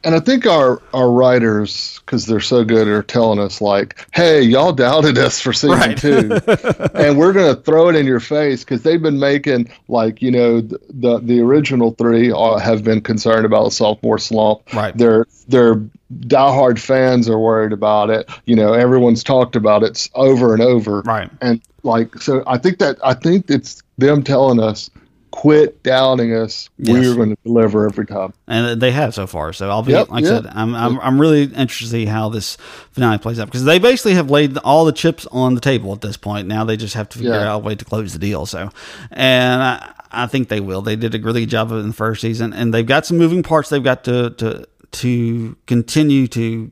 [0.03, 4.41] And I think our, our writers, because they're so good, are telling us, like, hey,
[4.41, 5.97] y'all doubted us for season Right.
[5.97, 6.39] two.
[6.95, 10.31] and we're going to throw it in your face because they've been making, like, you
[10.31, 14.61] know, the, the, the original three are, have been concerned about the sophomore slump.
[14.73, 14.97] Right.
[14.97, 15.75] Their, their
[16.21, 18.29] diehard fans are worried about it.
[18.45, 21.01] You know, everyone's talked about it over and over.
[21.01, 21.29] Right.
[21.41, 24.89] And, like, so I think that, I think it's them telling us,
[25.31, 26.69] quit doubting us.
[26.79, 26.93] Yes.
[26.93, 28.33] We're going to deliver every time.
[28.47, 29.53] and they have so far.
[29.53, 32.29] So I'll be Yep, like I said, I'm, I'm I'm really interested to see how
[32.29, 32.55] this
[32.91, 36.01] finale plays out because they basically have laid all the chips on the table at
[36.01, 36.47] this point.
[36.47, 37.51] Now they just have to figure Yeah.
[37.53, 38.47] out a way to close the deal.
[38.47, 38.69] So,
[39.11, 40.81] and I, I think they will.
[40.81, 43.05] They did a really good job of it in the first season, and they've got
[43.05, 43.69] some moving parts.
[43.69, 46.71] They've got to to to continue to.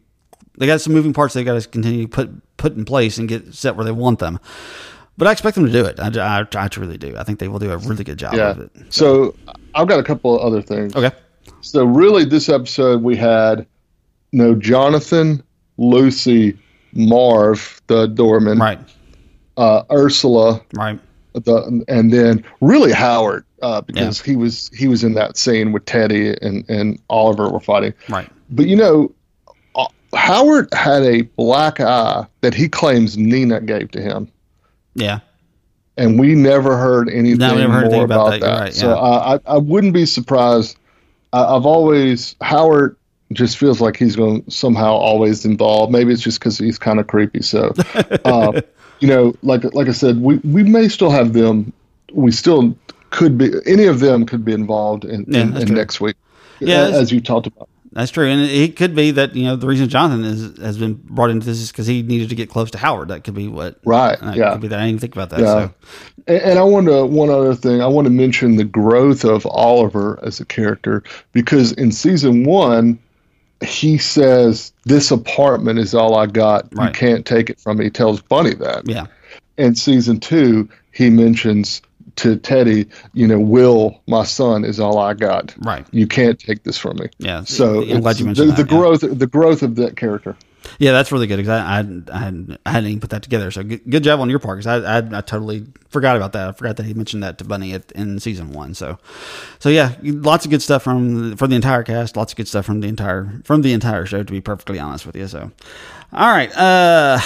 [0.57, 1.35] They got some moving parts.
[1.35, 4.17] They got to continue to put put in place and get set where they want
[4.17, 4.39] them.
[5.17, 5.99] But I expect them to do it.
[5.99, 7.15] I, I, I truly do.
[7.17, 8.51] I think they will do a really good job Yeah.
[8.51, 8.71] of it.
[8.89, 9.35] So
[9.73, 10.95] I've got a couple of other things.
[10.95, 11.11] Okay.
[11.61, 13.65] So really, this episode we had
[14.31, 15.41] no Jonathan,
[15.77, 16.57] Lucy,
[16.93, 18.79] Marv, the doorman, Right.
[19.57, 20.99] uh, Ursula, Right.
[21.33, 25.85] the and then really Howard uh, because he was he was in that scene with
[25.85, 27.93] Teddy and and Oliver were fighting.
[28.09, 28.29] Right.
[28.51, 29.11] But you know,
[29.75, 34.29] uh, Howard had a black eye that he claims Nina gave to him.
[34.97, 35.19] Yeah.
[35.97, 38.41] and we never heard anything No, never heard more anything about about, that.
[38.41, 38.59] that.
[38.59, 38.95] Right, So yeah.
[38.95, 40.77] uh, I, I wouldn't be surprised.
[41.33, 42.95] I, I've always Howard
[43.33, 45.91] just feels like he's going to somehow always involved.
[45.91, 47.41] Maybe it's just because he's kind of creepy.
[47.41, 47.73] So,
[48.25, 48.61] uh,
[48.99, 51.73] you know, like like I said, we we may still have them.
[52.13, 52.75] We still
[53.09, 56.15] could be any of them could be involved in, Yeah, in, in next week.
[56.59, 57.69] Yeah, as you talked about.
[57.97, 60.93] That's true, and it could be that you know the reason Jonathan is, has been
[60.93, 63.07] brought into this is because he needed to get close to Howard.
[63.07, 64.51] That could be what, Right, That yeah.
[64.51, 64.75] could be that.
[64.77, 65.39] I didn't even think about that.
[65.39, 65.45] Yeah.
[65.45, 65.73] So
[66.27, 67.81] And, and I want to one other thing.
[67.81, 72.99] I want to mention the growth of Oliver as a character because in season one,
[73.65, 76.67] he says, "This apartment is all I got.
[76.79, 78.87] You can't take it from me." He tells Bunny that.
[78.87, 79.07] yeah,
[79.57, 81.81] In season two, he mentions
[82.17, 85.55] to Teddy, "You know, Will, my son, is all I got.
[85.59, 85.85] right.
[85.91, 87.43] You can't take this from me." Yeah.
[87.43, 88.67] So I'm glad you mentioned the, that.
[88.67, 88.79] the yeah.
[88.79, 90.35] growth, the growth of that character.
[90.79, 93.49] Yeah, that's really good because I, I, I, hadn't, I hadn't even put that together.
[93.51, 96.49] So good, good job on your part because I, I, I, totally forgot about that.
[96.49, 98.73] I forgot that he mentioned that to Bunny at, in season one.
[98.73, 98.97] So,
[99.59, 102.15] so yeah, lots of good stuff from from the entire cast.
[102.17, 104.23] Lots of good stuff from the entire from the entire show.
[104.23, 105.51] To be perfectly honest with you, so.
[106.13, 106.49] All right.
[106.55, 107.19] Uh,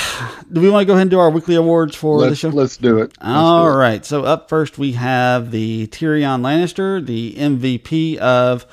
[0.52, 2.50] do we want to go ahead and do our weekly awards for let's, the show?
[2.50, 3.02] Let's do it.
[3.02, 3.76] Let's All do it.
[3.76, 4.06] right.
[4.06, 8.66] So up first we have the Tyrion Lannister, the MVP of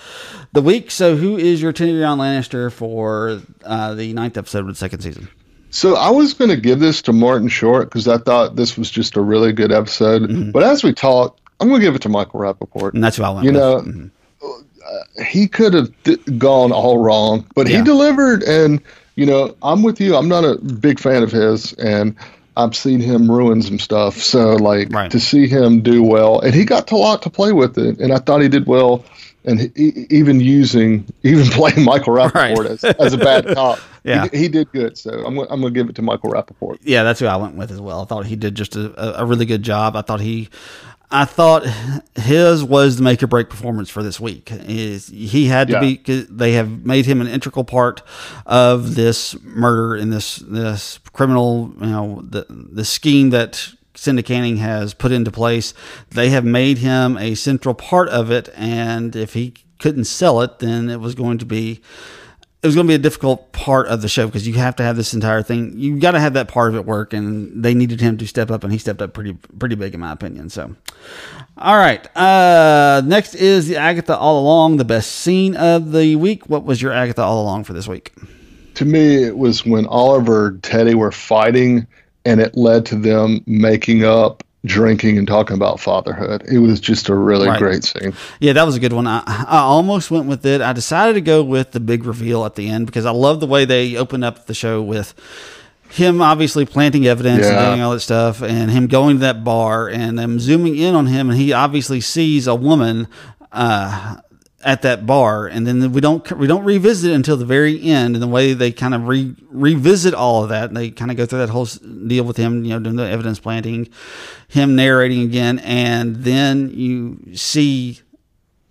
[0.55, 0.91] the week.
[0.91, 5.29] So who is your Tyrion Lannister for uh, the ninth episode of the second season?
[5.71, 8.91] So I was going to give this to Martin Short because I thought this was
[8.91, 10.23] just a really good episode.
[10.23, 10.51] Mm-hmm.
[10.53, 12.95] But as we talked, I'm going to give it to Michael Rappaport.
[12.95, 13.61] And that's who I went You with.
[13.61, 14.11] know, Mhm.
[14.43, 17.77] uh, he could have th- gone all wrong, but Yeah.
[17.79, 18.43] he delivered.
[18.45, 18.81] And,
[19.19, 20.15] you know, I'm with you.
[20.15, 21.73] I'm not a big fan of his.
[21.75, 22.15] And
[22.57, 24.17] I've seen him ruin some stuff.
[24.19, 25.11] So, like, Right.
[25.11, 27.99] to see him do well, and he got a lot to play with it.
[27.99, 29.05] And I thought he did well.
[29.45, 32.67] And he, even using, even playing Michael Rappaport Right.
[32.71, 34.29] as, as a bad cop, Yeah.
[34.31, 34.97] he, he did good.
[34.99, 36.79] So I'm, I'm going to give it to Michael Rappaport.
[36.83, 38.03] Yeah, that's who I went with as well.
[38.03, 39.97] I thought he did just a, a really good job.
[39.97, 40.49] I thought he,
[41.11, 41.65] I thought
[42.17, 44.49] his was the make or break performance for this week.
[44.51, 45.81] He had to Yeah.
[45.81, 46.27] be?
[46.29, 48.03] They have made him an integral part
[48.45, 54.59] of this murder and this this criminal, you know, the the scheme that Cinda Canning
[54.59, 55.73] has put into place.
[56.11, 60.59] They have made him a central part of it, and if he couldn't sell it,
[60.59, 61.81] then it was going to be
[62.61, 64.83] it was going to be a difficult part of the show because you have to
[64.83, 65.75] have this entire thing.
[65.77, 68.51] You got to have that part of it work, and they needed him to step
[68.51, 70.51] up, and he stepped up pretty pretty big in my opinion.
[70.51, 70.75] So,
[71.57, 72.05] all right.
[72.17, 76.49] Uh, next is the Agatha All Along, the best scene of the week.
[76.49, 78.13] What was your Agatha All Along for this week?
[78.75, 81.87] To me, it was when Oliver and Teddy were fighting,
[82.25, 86.43] and it led to them making up, drinking, and talking about fatherhood.
[86.51, 87.59] It was just a really Right.
[87.59, 88.13] great scene.
[88.41, 89.07] Yeah, that was a good one.
[89.07, 90.61] I, I almost went with it.
[90.61, 93.47] I decided to go with the big reveal at the end because I love the
[93.47, 95.15] way they opened up the show with
[95.91, 99.89] him obviously planting evidence and doing all that stuff, and him going to that bar
[99.89, 103.07] and them zooming in on him, and he obviously sees a woman.
[103.51, 104.17] Uh,
[104.65, 108.17] at that bar, and then we don't we don't revisit it until the very end.
[108.17, 111.17] And the way they kind of re, revisit all of that, and they kind of
[111.17, 113.89] go through that whole deal with him, you know, doing the evidence planting,
[114.49, 118.01] him narrating again, and then you see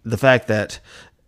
[0.04, 0.80] the fact that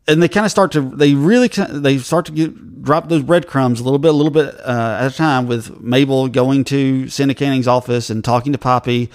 [0.10, 3.80] and they kind of start to they really they start to get drop those breadcrumbs
[3.80, 7.34] a little bit a little bit uh, at a time with Mabel going to Cinda
[7.34, 9.10] Canning's office and talking to Poppy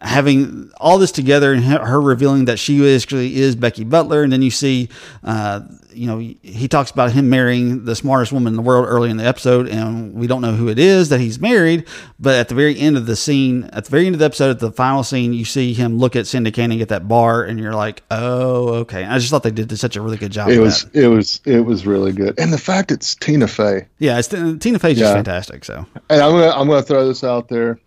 [0.00, 4.22] having all this together and her revealing that she actually is Becky Butler.
[4.22, 4.88] And then you see
[5.24, 5.60] uh,
[5.98, 9.16] you know he talks about him marrying the smartest woman in the world early in
[9.16, 11.86] the episode and we don't know who it is that he's married
[12.18, 14.50] but at the very end of the scene at the very end of the episode
[14.50, 17.58] at the final scene you see him look at Cinda Canning at that bar and
[17.58, 20.60] you're like oh okay I just thought they did such a really good job It
[20.60, 20.94] was that.
[21.04, 23.86] it was it was really good, and the fact it's Tina Fey.
[23.98, 27.48] yeah it's, Tina Fey's just fantastic so And I'm gonna I'm gonna throw this out
[27.48, 27.78] there.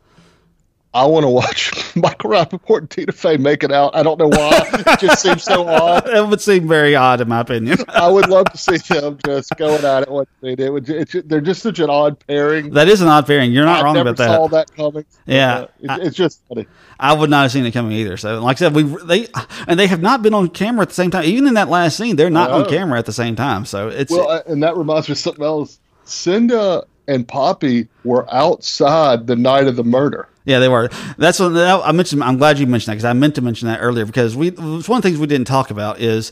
[0.93, 3.95] I want to watch Michael Rappaport and Tina Fey make it out.
[3.95, 4.69] I don't know why.
[4.73, 6.07] it just seems so odd.
[6.09, 9.55] it would seem very odd in my opinion I would love to see them just
[9.55, 10.09] going at it.
[10.09, 10.25] One.
[10.41, 10.89] It would.
[10.89, 12.71] It's, they're just such an odd pairing.
[12.71, 15.05] that is an odd pairing you're not I wrong about that saw that coming.
[15.25, 15.53] Yeah.
[15.53, 16.67] Uh, it, it's just funny.
[16.99, 18.17] I would not have seen it coming either.
[18.17, 19.27] So, like I said, we they
[19.67, 21.23] and they have not been on camera at the same time.
[21.23, 23.65] Even in that last scene, they're not on camera at the same time.
[23.65, 25.79] So it's Well, uh, and that reminds me of something else.
[26.03, 30.27] Cinda and Poppy were outside the night of the murder.
[30.45, 30.89] Yeah, they were.
[31.17, 32.23] That's what I mentioned.
[32.23, 34.57] I'm glad you mentioned that because I meant to mention that earlier because we it's
[34.89, 36.31] one of the things we didn't talk about is.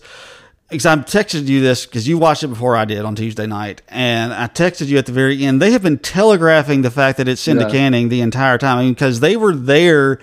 [0.72, 3.82] Because I texted you this because you watched it before I did on Tuesday night,
[3.90, 5.60] and I texted you at the very end.
[5.60, 7.72] They have been telegraphing the fact that it's Cinda Yeah.
[7.72, 8.78] Canning the entire time.
[8.78, 10.20] I mean, because they were there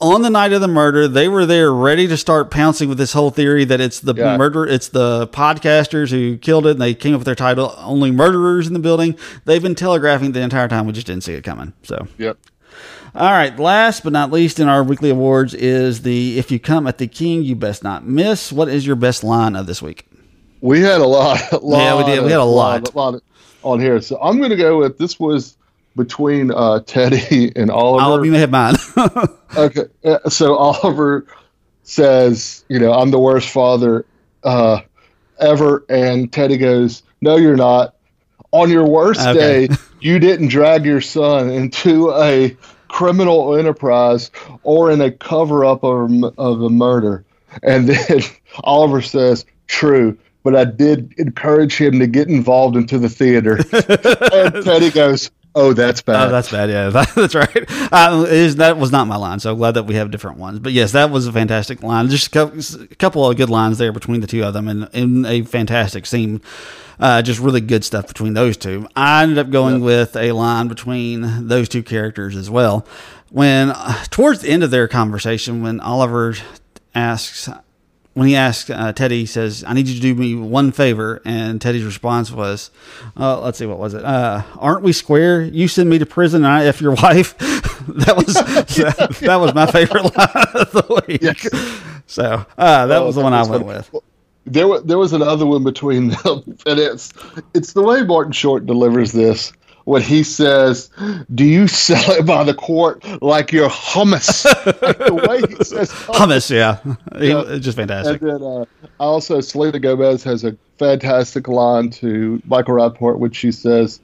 [0.00, 1.08] on the night of the murder.
[1.08, 4.36] They were there ready to start pouncing with this whole theory that it's the Yeah.
[4.36, 8.12] murder, it's the podcasters who killed it, and they came up with their title, "Only
[8.12, 10.86] Murderers in the Building." They've been telegraphing the entire time.
[10.86, 11.72] We just didn't see it coming.
[11.82, 12.36] So, Yep.
[13.14, 13.56] All right.
[13.58, 17.06] Last but not least in our weekly awards is the "If you come at the
[17.06, 20.06] King, you best not miss." What is your best line of this week?
[20.60, 21.40] We had a lot.
[21.52, 22.24] A lot Yeah, we did.
[22.24, 22.94] We had a lot.
[22.94, 23.22] lot
[23.62, 24.00] on here.
[24.00, 25.56] So I'm going to go with this was
[25.96, 28.04] between uh, Teddy and Oliver.
[28.04, 28.74] Oliver, you may have mine.
[29.54, 31.26] Okay, uh, so Oliver
[31.82, 34.06] says, you know, I'm the worst father
[34.44, 34.80] uh,
[35.38, 37.94] ever, and Teddy goes, "No, you're not.
[38.52, 39.66] On your worst Okay.
[39.66, 42.56] day, you didn't drag your son into a
[42.92, 44.30] criminal enterprise
[44.62, 47.24] or in a cover up of, of a murder."
[47.62, 48.20] And then
[48.64, 53.56] Oliver says, "True." But I did encourage him to get involved into the theater.
[53.72, 56.28] and Teddy goes, Oh, that's bad.
[56.28, 56.70] Oh, that's bad.
[56.70, 57.64] Yeah, that, that's right.
[57.92, 60.58] Uh, is, that was not my line, so I'm glad that we have different ones.
[60.58, 62.08] But yes, that was a fantastic line.
[62.08, 64.88] Just a couple, a couple of good lines there between the two of them, and,
[64.94, 66.40] and a fantastic scene.
[66.98, 68.86] Uh, just really good stuff between those two.
[68.94, 69.82] I ended up going yep.
[69.82, 72.86] with a line between those two characters as well.
[73.30, 76.34] When uh, towards the end of their conversation, when Oliver
[76.94, 77.48] asks,
[78.14, 81.22] when he asked uh, Teddy, he says, "I need you to do me one favor,"
[81.24, 82.70] and Teddy's response was,
[83.18, 84.04] uh, "Let's see, what was it?
[84.04, 85.42] Uh, aren't we square?
[85.42, 87.36] You send me to prison, and I f your wife."
[87.88, 91.22] that was that, that, was my favorite line of the week.
[91.22, 91.48] Yes.
[92.06, 93.90] So uh, that oh, was the one I went with.
[94.44, 97.12] There, was, there was another one between them, and it's
[97.54, 99.52] it's the way Martin Short delivers this
[99.84, 100.90] when he says,
[101.34, 104.44] "Do you sell it by the quart like your hummus?"
[104.82, 106.78] like the way he says hummus, hummus yeah,
[107.20, 107.58] yeah.
[107.58, 108.20] just fantastic.
[108.22, 108.64] And then uh,
[109.00, 114.00] also Selena Gomez has a fantastic line to Michael Rappaport which she says.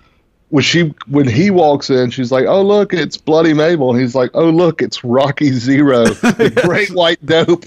[0.50, 4.14] When she when he walks in, she's like, "Oh look, it's Bloody Mabel," and he's
[4.14, 6.64] like, "Oh look, it's Rocky Zero, the yes.
[6.64, 7.66] Great White Dope."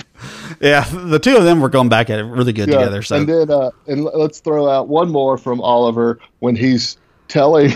[0.60, 2.80] Yeah, the two of them were going back at it really good yeah.
[2.80, 3.04] together.
[3.04, 6.98] So and then uh, and let's throw out one more from Oliver when he's
[7.32, 7.72] telling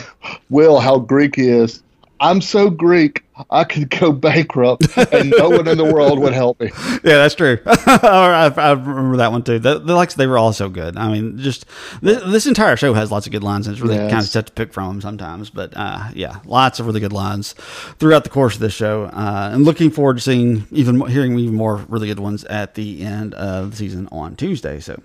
[0.49, 1.81] Will how Greek he is.
[2.21, 6.59] I'm so Greek, I could go bankrupt and no one in the world would help
[6.61, 6.71] me.
[7.03, 7.59] Yeah, that's true.
[7.65, 9.59] I, I, remember that one too.
[9.59, 10.97] The, the likes they were all so good.
[10.97, 11.65] I mean, just
[12.01, 14.11] this, this, entire show has lots of good lines, and it's really yes.
[14.11, 15.51] kind of tough to pick from them sometimes.
[15.51, 17.53] But uh, yeah, lots of really good lines
[17.99, 21.53] throughout the course of this show, uh, and looking forward to seeing even hearing even
[21.53, 24.79] more really good ones at the end of the season on Tuesday.
[24.79, 24.99] So.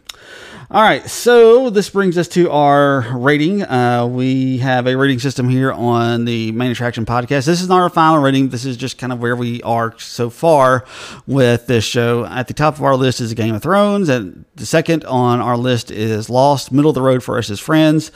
[0.73, 3.65] All right, so this brings us to our rating.
[3.65, 7.45] Uh, we have a rating system here on the Main Attraction podcast.
[7.45, 8.51] This is not our final rating.
[8.51, 10.85] This is just kind of where we are so far
[11.27, 12.25] with this show.
[12.25, 15.57] At the top of our list is Game of Thrones, and the second on our
[15.57, 16.71] list is Lost.
[16.71, 18.13] Middle of the road for us is friends.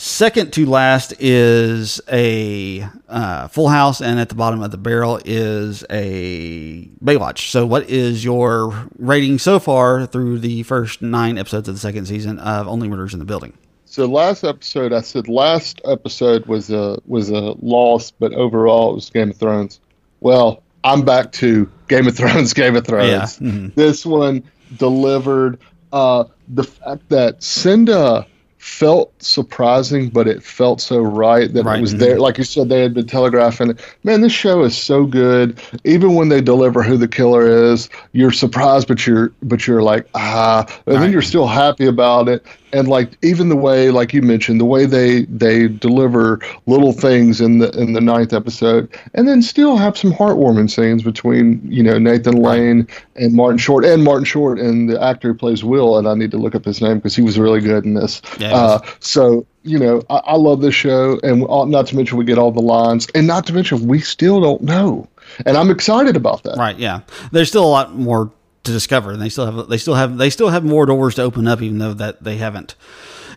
[0.00, 5.18] Second to last is a uh, Full House, and at the bottom of the barrel
[5.24, 7.50] is a Baywatch.
[7.50, 12.06] So, what is your rating so far through the first nine episodes of the second
[12.06, 13.54] season of Only Murders in the Building?
[13.86, 18.94] So, last episode, I said last episode was a was a loss, but overall it
[18.94, 19.80] was Game of Thrones.
[20.20, 22.52] Well, I'm back to Game of Thrones.
[22.54, 23.40] Game of Thrones.
[23.40, 23.48] Yeah.
[23.48, 23.68] Mm-hmm.
[23.74, 24.44] This one
[24.76, 25.58] delivered.
[25.92, 31.78] Uh, the fact that Cinda felt surprising, but it felt so right that right.
[31.78, 32.14] it was there.
[32.14, 32.22] Mm-hmm.
[32.22, 33.96] Like you said, they had been telegraphing it.
[34.04, 35.60] Man, this show is so good.
[35.84, 40.08] Even when they deliver who the killer is, you're surprised, but you're but you're like
[40.14, 41.00] ah, and right.
[41.00, 44.64] then you're still happy about it and like even the way like you mentioned the
[44.64, 49.76] way they they deliver little things in the in the ninth episode and then still
[49.76, 54.58] have some heartwarming scenes between you know nathan lane and martin short and martin short
[54.58, 57.14] and the actor who plays will and i need to look up his name because
[57.14, 58.22] he was really good in this.
[58.38, 62.24] Yeah, uh, so you know I, I love this show and not to mention we
[62.24, 65.08] get all the lines and not to mention we still don't know.
[65.44, 66.56] And i'm excited about that.
[66.56, 67.00] Right yeah.
[67.32, 68.30] There's still a lot more
[68.68, 71.22] to discover, and they still have they still have they still have more doors to
[71.22, 72.74] open up, even though that they haven't.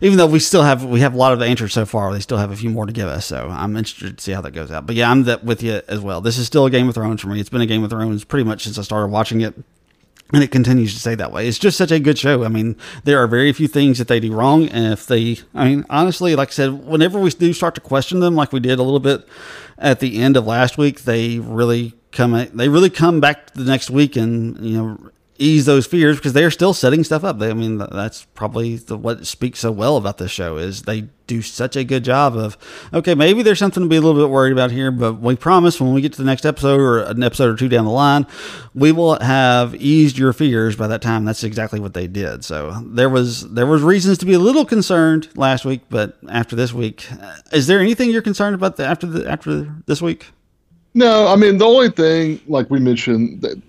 [0.00, 2.20] Even though we still have we have a lot of the answers so far, they
[2.20, 3.26] still have a few more to give us.
[3.26, 4.86] So I'm interested to see how that goes out.
[4.86, 6.20] But yeah, I'm that with you as well.
[6.20, 7.40] This is still a Game of Thrones for me.
[7.40, 9.54] It's been a Game of Thrones pretty much since I started watching it
[10.32, 11.46] and it continues to stay that way.
[11.46, 12.44] It's just such a good show.
[12.44, 15.66] I mean, there are very few things that they do wrong, and if they, I
[15.66, 18.78] mean, honestly, like I said, whenever we do start to question them, like we did
[18.78, 19.28] a little bit
[19.78, 23.90] at the end of last week, they really come, they really come back the next
[23.90, 25.10] week and you know
[25.42, 27.38] ease those fears because they're still setting stuff up.
[27.38, 31.08] They, I mean, that's probably the, what speaks so well about this show is they
[31.26, 32.56] do such a good job of
[32.92, 35.80] okay, maybe there's something to be a little bit worried about here, but we promise
[35.80, 38.26] when we get to the next episode or an episode or two down the line,
[38.74, 41.24] we will have eased your fears by that time.
[41.24, 42.44] That's exactly what they did.
[42.44, 46.56] So there was there was reasons to be a little concerned last week, but after
[46.56, 50.28] this week, uh, is there anything you're concerned about the, after the after this week?
[50.94, 53.60] No, I mean the only thing, like we mentioned, that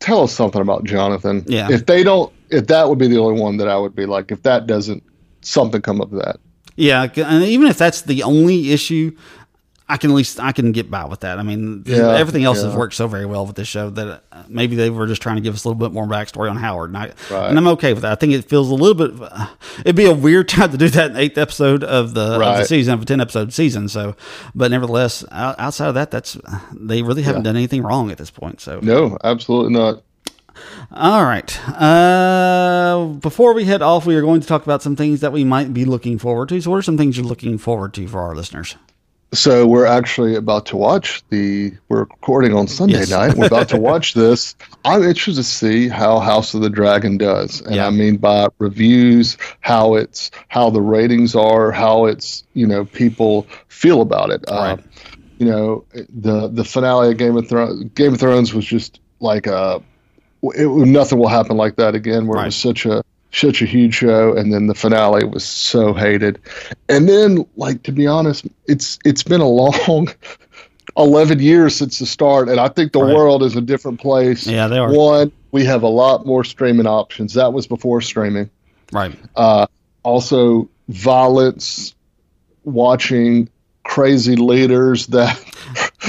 [0.00, 1.44] tell us something about Jonathan.
[1.46, 1.70] Yeah.
[1.70, 4.32] If they don't, if that would be the only one that I would be like,
[4.32, 5.02] if that doesn't,
[5.42, 6.40] something come up with that.
[6.76, 9.14] Yeah, and even if that's the only issue,
[9.90, 11.38] I can at least I can get by with that.
[11.38, 12.68] I mean, yeah, everything else yeah.
[12.68, 15.36] has worked so very well with this show that uh, maybe they were just trying
[15.36, 17.48] to give us a little bit more backstory on Howard, and, I, right.
[17.48, 18.12] and I'm okay with that.
[18.12, 19.20] I think it feels a little bit.
[19.20, 19.48] Uh,
[19.80, 22.52] it'd be a weird time to do that in eighth episode of the, right.
[22.52, 23.88] of the season of a ten episode season.
[23.88, 24.14] So,
[24.54, 26.38] but nevertheless, outside of that, that's
[26.72, 27.50] they really haven't yeah.
[27.50, 28.60] done anything wrong at this point.
[28.60, 30.02] So no, absolutely not.
[30.92, 31.68] All right.
[31.68, 35.44] Uh, before we head off, we are going to talk about some things that we
[35.44, 36.60] might be looking forward to.
[36.60, 38.76] So, what are some things you're looking forward to for our listeners?
[39.32, 41.72] So we're actually about to watch the.
[41.88, 43.10] We're recording on Sunday Yes.
[43.10, 43.34] night.
[43.36, 44.54] We're about to watch this.
[44.84, 47.86] I'm interested to see how House of the Dragon does, and Yeah.
[47.86, 53.46] I mean by reviews, how it's how the ratings are, how it's you know people
[53.68, 54.44] feel about it.
[54.48, 54.80] Uh, Right.
[55.38, 57.84] you know the the finale of Game of Thrones.
[57.94, 59.82] Game of Thrones was just like a.
[60.42, 62.26] It, nothing will happen like that again.
[62.26, 62.42] Where Right.
[62.44, 63.02] it was such a
[63.32, 66.40] such a huge show, and then the finale was so hated.
[66.88, 70.08] And then, like to be honest, it's it's been a long.
[70.96, 73.14] 11 years since the start and i think the Right.
[73.14, 74.92] world is a different place Yeah, they are.
[74.92, 78.50] one we have a lot more streaming options that was before streaming
[78.92, 79.16] Right.
[79.36, 79.66] uh,
[80.02, 81.94] also violence
[82.64, 83.48] watching
[83.84, 85.40] crazy leaders that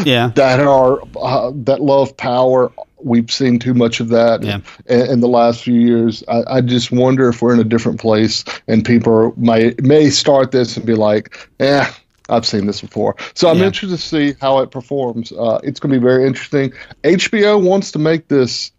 [0.03, 0.27] Yeah.
[0.35, 2.71] that are uh, that love power
[3.03, 4.59] we've seen too much of that Yeah.
[4.85, 7.99] in, in the last few years I, I just wonder if we're in a different
[7.99, 11.89] place and people may may start this and be like eh
[12.29, 13.17] I've seen this before.
[13.33, 13.65] So I'm Yeah.
[13.65, 15.33] interested to see how it performs.
[15.33, 16.71] Uh, it's going to be very interesting.
[17.03, 18.71] HBO wants to make this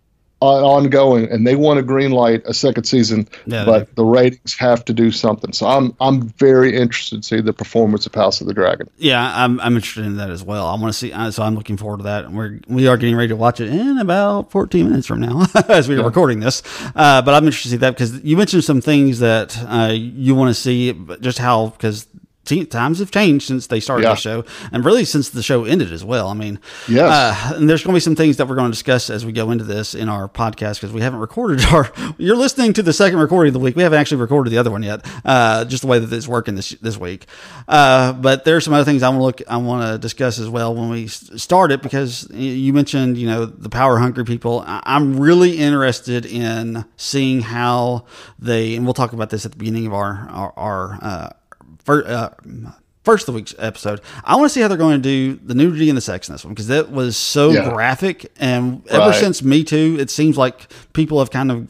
[0.43, 4.85] ongoing, and they want to green light a second season, Yeah, but the ratings have
[4.87, 5.53] to do something.
[5.53, 8.89] So I'm I'm very interested to see the performance of House of the Dragon.
[8.99, 10.67] Yeah, I'm, I'm interested in that as well.
[10.67, 12.25] I want to see, so I'm looking forward to that.
[12.25, 15.47] And we're we are getting ready to watch it in about 14 minutes from now
[15.69, 16.63] as we are recording this.
[16.95, 20.35] Uh, but I'm interested to see that because you mentioned some things that uh, you
[20.35, 22.07] want to see, just how because
[22.45, 24.11] times have changed since they started Yeah.
[24.11, 26.29] the show, and really since the show ended as well.
[26.29, 28.75] I mean, yeah, uh, and there's going to be some things that we're going to
[28.75, 31.91] discuss as we go into this in our podcast because we haven't recorded our.
[32.19, 33.77] You're listening to the second recording of the week.
[33.77, 35.05] We haven't actually recorded the other one yet.
[35.25, 37.27] Uh, just the way that it's working this this week.
[37.69, 39.43] Uh, but there's some other things I want to look.
[39.49, 43.47] I want to discuss as well when we start it because you mentioned you know
[43.47, 44.65] the power hungry people.
[44.67, 48.07] I'm really interested in seeing how
[48.39, 50.53] they and we'll talk about this at the beginning of our our.
[50.57, 51.35] our
[51.83, 52.71] uh, fir- uh,
[53.05, 54.01] first of the week's episode.
[54.25, 56.35] I want to see how they're going to do the nudity and the sex in
[56.35, 57.71] this one because that was so Yeah.
[57.71, 58.31] graphic.
[58.39, 59.15] And ever Right.
[59.21, 61.69] since Me Too, it seems like people have kind of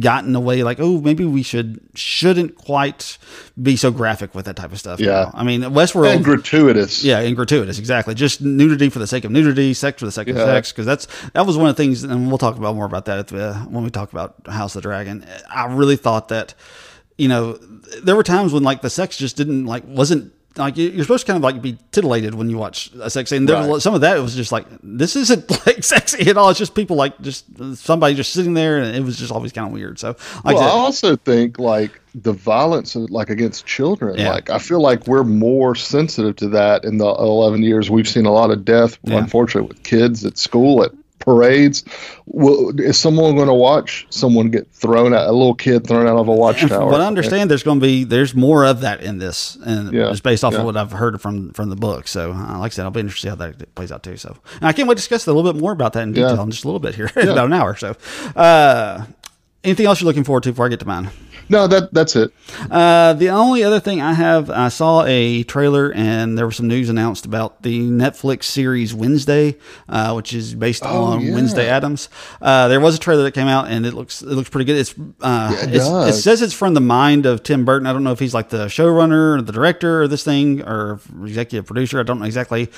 [0.00, 3.18] gotten away like, oh, maybe we should shouldn't quite
[3.62, 4.98] be so graphic with that type of stuff.
[4.98, 5.06] Yeah.
[5.24, 5.30] now.
[5.34, 6.14] I mean, Westworld.
[6.16, 7.04] And gratuitous.
[7.04, 8.14] Yeah, and gratuitous, exactly.
[8.14, 11.06] Just nudity for the sake of nudity, sex for the sake of sex, because that's
[11.34, 13.54] that was one of the things, and we'll talk about more about that at the,
[13.68, 15.24] when we talk about House of the Dragon.
[15.54, 16.54] I really thought that,
[17.18, 17.52] you know,
[18.02, 21.26] there were times when like the sex just didn't like wasn't like you- you're supposed
[21.26, 23.44] to kind of like be titillated when you watch a sex scene.
[23.44, 23.82] There Right.
[23.82, 26.50] some of that was just like this isn't like sexy at all.
[26.50, 27.44] It's just people like just
[27.76, 29.98] somebody just sitting there, and it was just always kind of weird.
[29.98, 34.16] So like well, I I also think like the violence like against children.
[34.18, 34.30] Yeah.
[34.32, 38.24] Like I feel like we're more sensitive to that in the 11 years we've seen
[38.26, 39.18] a lot of death, Yeah.
[39.18, 40.92] unfortunately, with kids at school at
[41.24, 41.84] parades.
[42.26, 46.16] Well, is someone going to watch someone get thrown out, a little kid thrown out
[46.16, 46.90] of a watchtower?
[46.90, 50.10] But I understand, there's going to be there's more of that in this, and Yeah,
[50.10, 50.60] just based off yeah.
[50.60, 52.06] of what I've heard from from the book.
[52.08, 54.16] So, uh, like I said, I'll be interested to see how that plays out too.
[54.16, 56.42] So, and I can't wait to discuss a little bit more about that in detail
[56.42, 57.70] in just a little bit here, in about an hour.
[57.70, 57.96] or So,
[58.36, 59.04] uh,
[59.62, 61.10] anything else you're looking forward to before I get to mine?
[61.48, 62.32] No, that that's it.
[62.70, 66.68] Uh, the only other thing I have, I saw a trailer and there was some
[66.68, 69.56] news announced about the Netflix series Wednesday,
[69.88, 71.34] uh, which is based on Oh, yeah.
[71.34, 72.08] Wednesday Addams.
[72.40, 74.76] Uh, there was a trailer that came out and it looks it looks pretty good.
[74.78, 77.86] It's, uh, Yeah, it it's- it says it's from the mind of Tim Burton.
[77.86, 81.00] I don't know if he's like the showrunner or the director of this thing or
[81.24, 82.00] executive producer.
[82.00, 82.70] I don't know exactly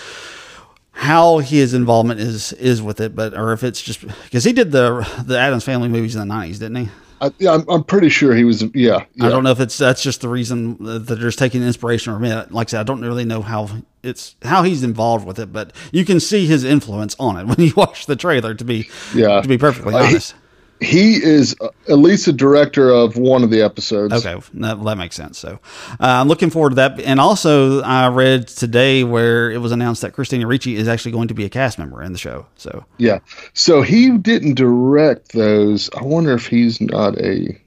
[0.93, 4.73] how his involvement is is with it, but or if it's just because he did
[4.73, 6.89] the the Addams Family movies in the nineties, didn't he?
[7.21, 8.63] I, yeah, I'm, I'm pretty sure he was.
[8.75, 9.27] Yeah, yeah.
[9.27, 12.25] I don't know if it's that's just the reason that they're just taking inspiration from
[12.25, 12.53] it.
[12.53, 13.69] Like I said, I don't really know how
[14.03, 17.67] it's how he's involved with it, but you can see his influence on it when
[17.67, 18.55] you watch the trailer.
[18.55, 19.41] To be Yeah.
[19.41, 20.35] to be perfectly Uh, honest.
[20.81, 24.13] He is uh, at least a director of one of the episodes.
[24.13, 25.39] Okay, that, that makes sense.
[25.39, 25.59] So
[25.93, 27.01] uh, I'm looking forward to that.
[27.01, 31.29] And also, I read today where it was announced that Christina Ricci is actually going
[31.29, 32.47] to be a cast member in the show.
[32.57, 33.21] So Yeah.
[33.55, 35.89] So he didn't direct those.
[35.97, 37.59] I wonder if he's not a.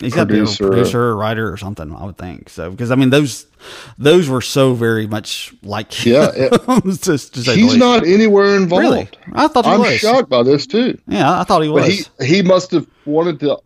[0.00, 1.00] he's got to be a Producer.
[1.02, 1.94] or writer or something.
[1.94, 3.46] I would think so because I mean those
[3.98, 6.52] those were so very much like Yeah, it-
[7.02, 8.82] say the He's not anywhere involved.
[8.82, 9.08] really.
[9.32, 9.98] I thought he I'm was.
[9.98, 10.98] shocked by this too.
[11.06, 12.08] Yeah, I thought he was.
[12.18, 13.58] But he he must have wanted to.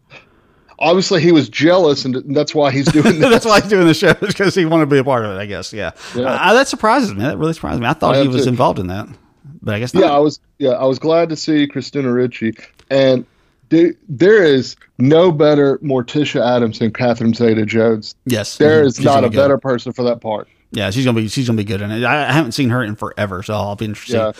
[0.80, 3.28] Obviously, he was jealous, and that's why he's doing that.
[3.30, 5.40] That's why he's doing the show because he wanted to be a part of it.
[5.40, 5.72] I guess.
[5.72, 5.90] Yeah.
[6.14, 6.26] Yeah.
[6.26, 7.22] Uh, that surprises me.
[7.22, 7.86] That really surprises me.
[7.88, 8.48] I thought I he was too.
[8.50, 9.08] involved in that,
[9.60, 10.04] but I guess not.
[10.04, 10.38] yeah, I was.
[10.58, 12.54] Yeah, I was glad to see Christina Ricci,
[12.90, 13.26] and
[13.68, 18.14] dude, there is no better Morticia Addams than Catherine Zeta-Jones.
[18.26, 18.56] yes.
[18.56, 18.86] There Mhm.
[18.86, 20.48] is not a better person for that part.
[20.70, 22.04] Yeah, she's gonna be she's gonna be good in it.
[22.04, 24.32] I, haven't seen her in forever, so I'll be interested Yeah.
[24.32, 24.38] to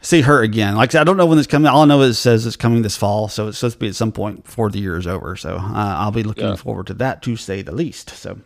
[0.00, 0.74] see her again.
[0.74, 1.66] Like I said, I don't know when it's coming.
[1.68, 3.88] All I know is it says it's coming this fall, so it's supposed to be
[3.88, 5.36] at some point before the year is over.
[5.36, 6.56] So uh, I'll be looking Yeah.
[6.56, 8.10] forward to that to say the least.
[8.16, 8.38] So.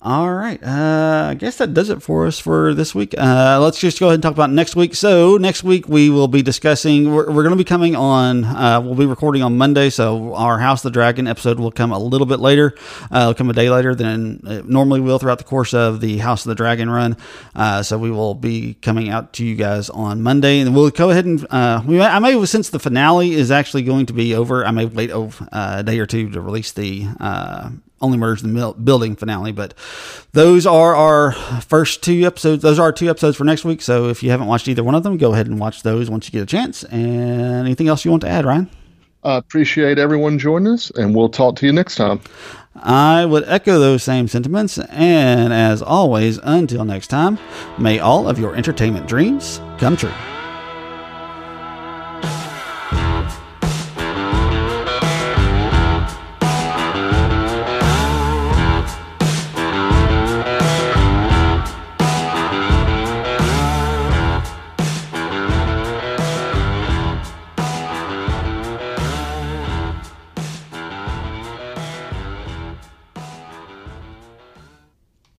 [0.00, 0.62] All right.
[0.62, 3.16] Uh, I guess that does it for us for this week.
[3.18, 4.94] Uh, let's just go ahead and talk about next week.
[4.94, 8.80] So, next week we will be discussing, we're, we're going to be coming on, uh,
[8.80, 9.90] we'll be recording on Monday.
[9.90, 12.76] So, our House of the Dragon episode will come a little bit later,
[13.12, 16.18] uh, it'll come a day later than it normally will throughout the course of the
[16.18, 17.16] House of the Dragon run.
[17.56, 20.60] Uh, so, we will be coming out to you guys on Monday.
[20.60, 24.06] And we'll go ahead and, uh, we I may, since the finale is actually going
[24.06, 27.08] to be over, I may wait over, a day or two to release the
[28.00, 29.74] only murders in the building finale but
[30.32, 31.32] those are our
[31.62, 33.80] first two episodes those are our two episodes for next week.
[33.80, 36.26] So if you haven't watched either one of them go ahead and watch those once
[36.26, 36.84] you get a chance.
[36.84, 38.68] And anything else you want to add ryan?
[39.24, 42.20] I appreciate everyone joining us and we'll talk to you next time.
[42.76, 44.78] I would echo those same sentiments.
[44.78, 47.38] And as always until next time
[47.78, 50.12] may all of your entertainment dreams come true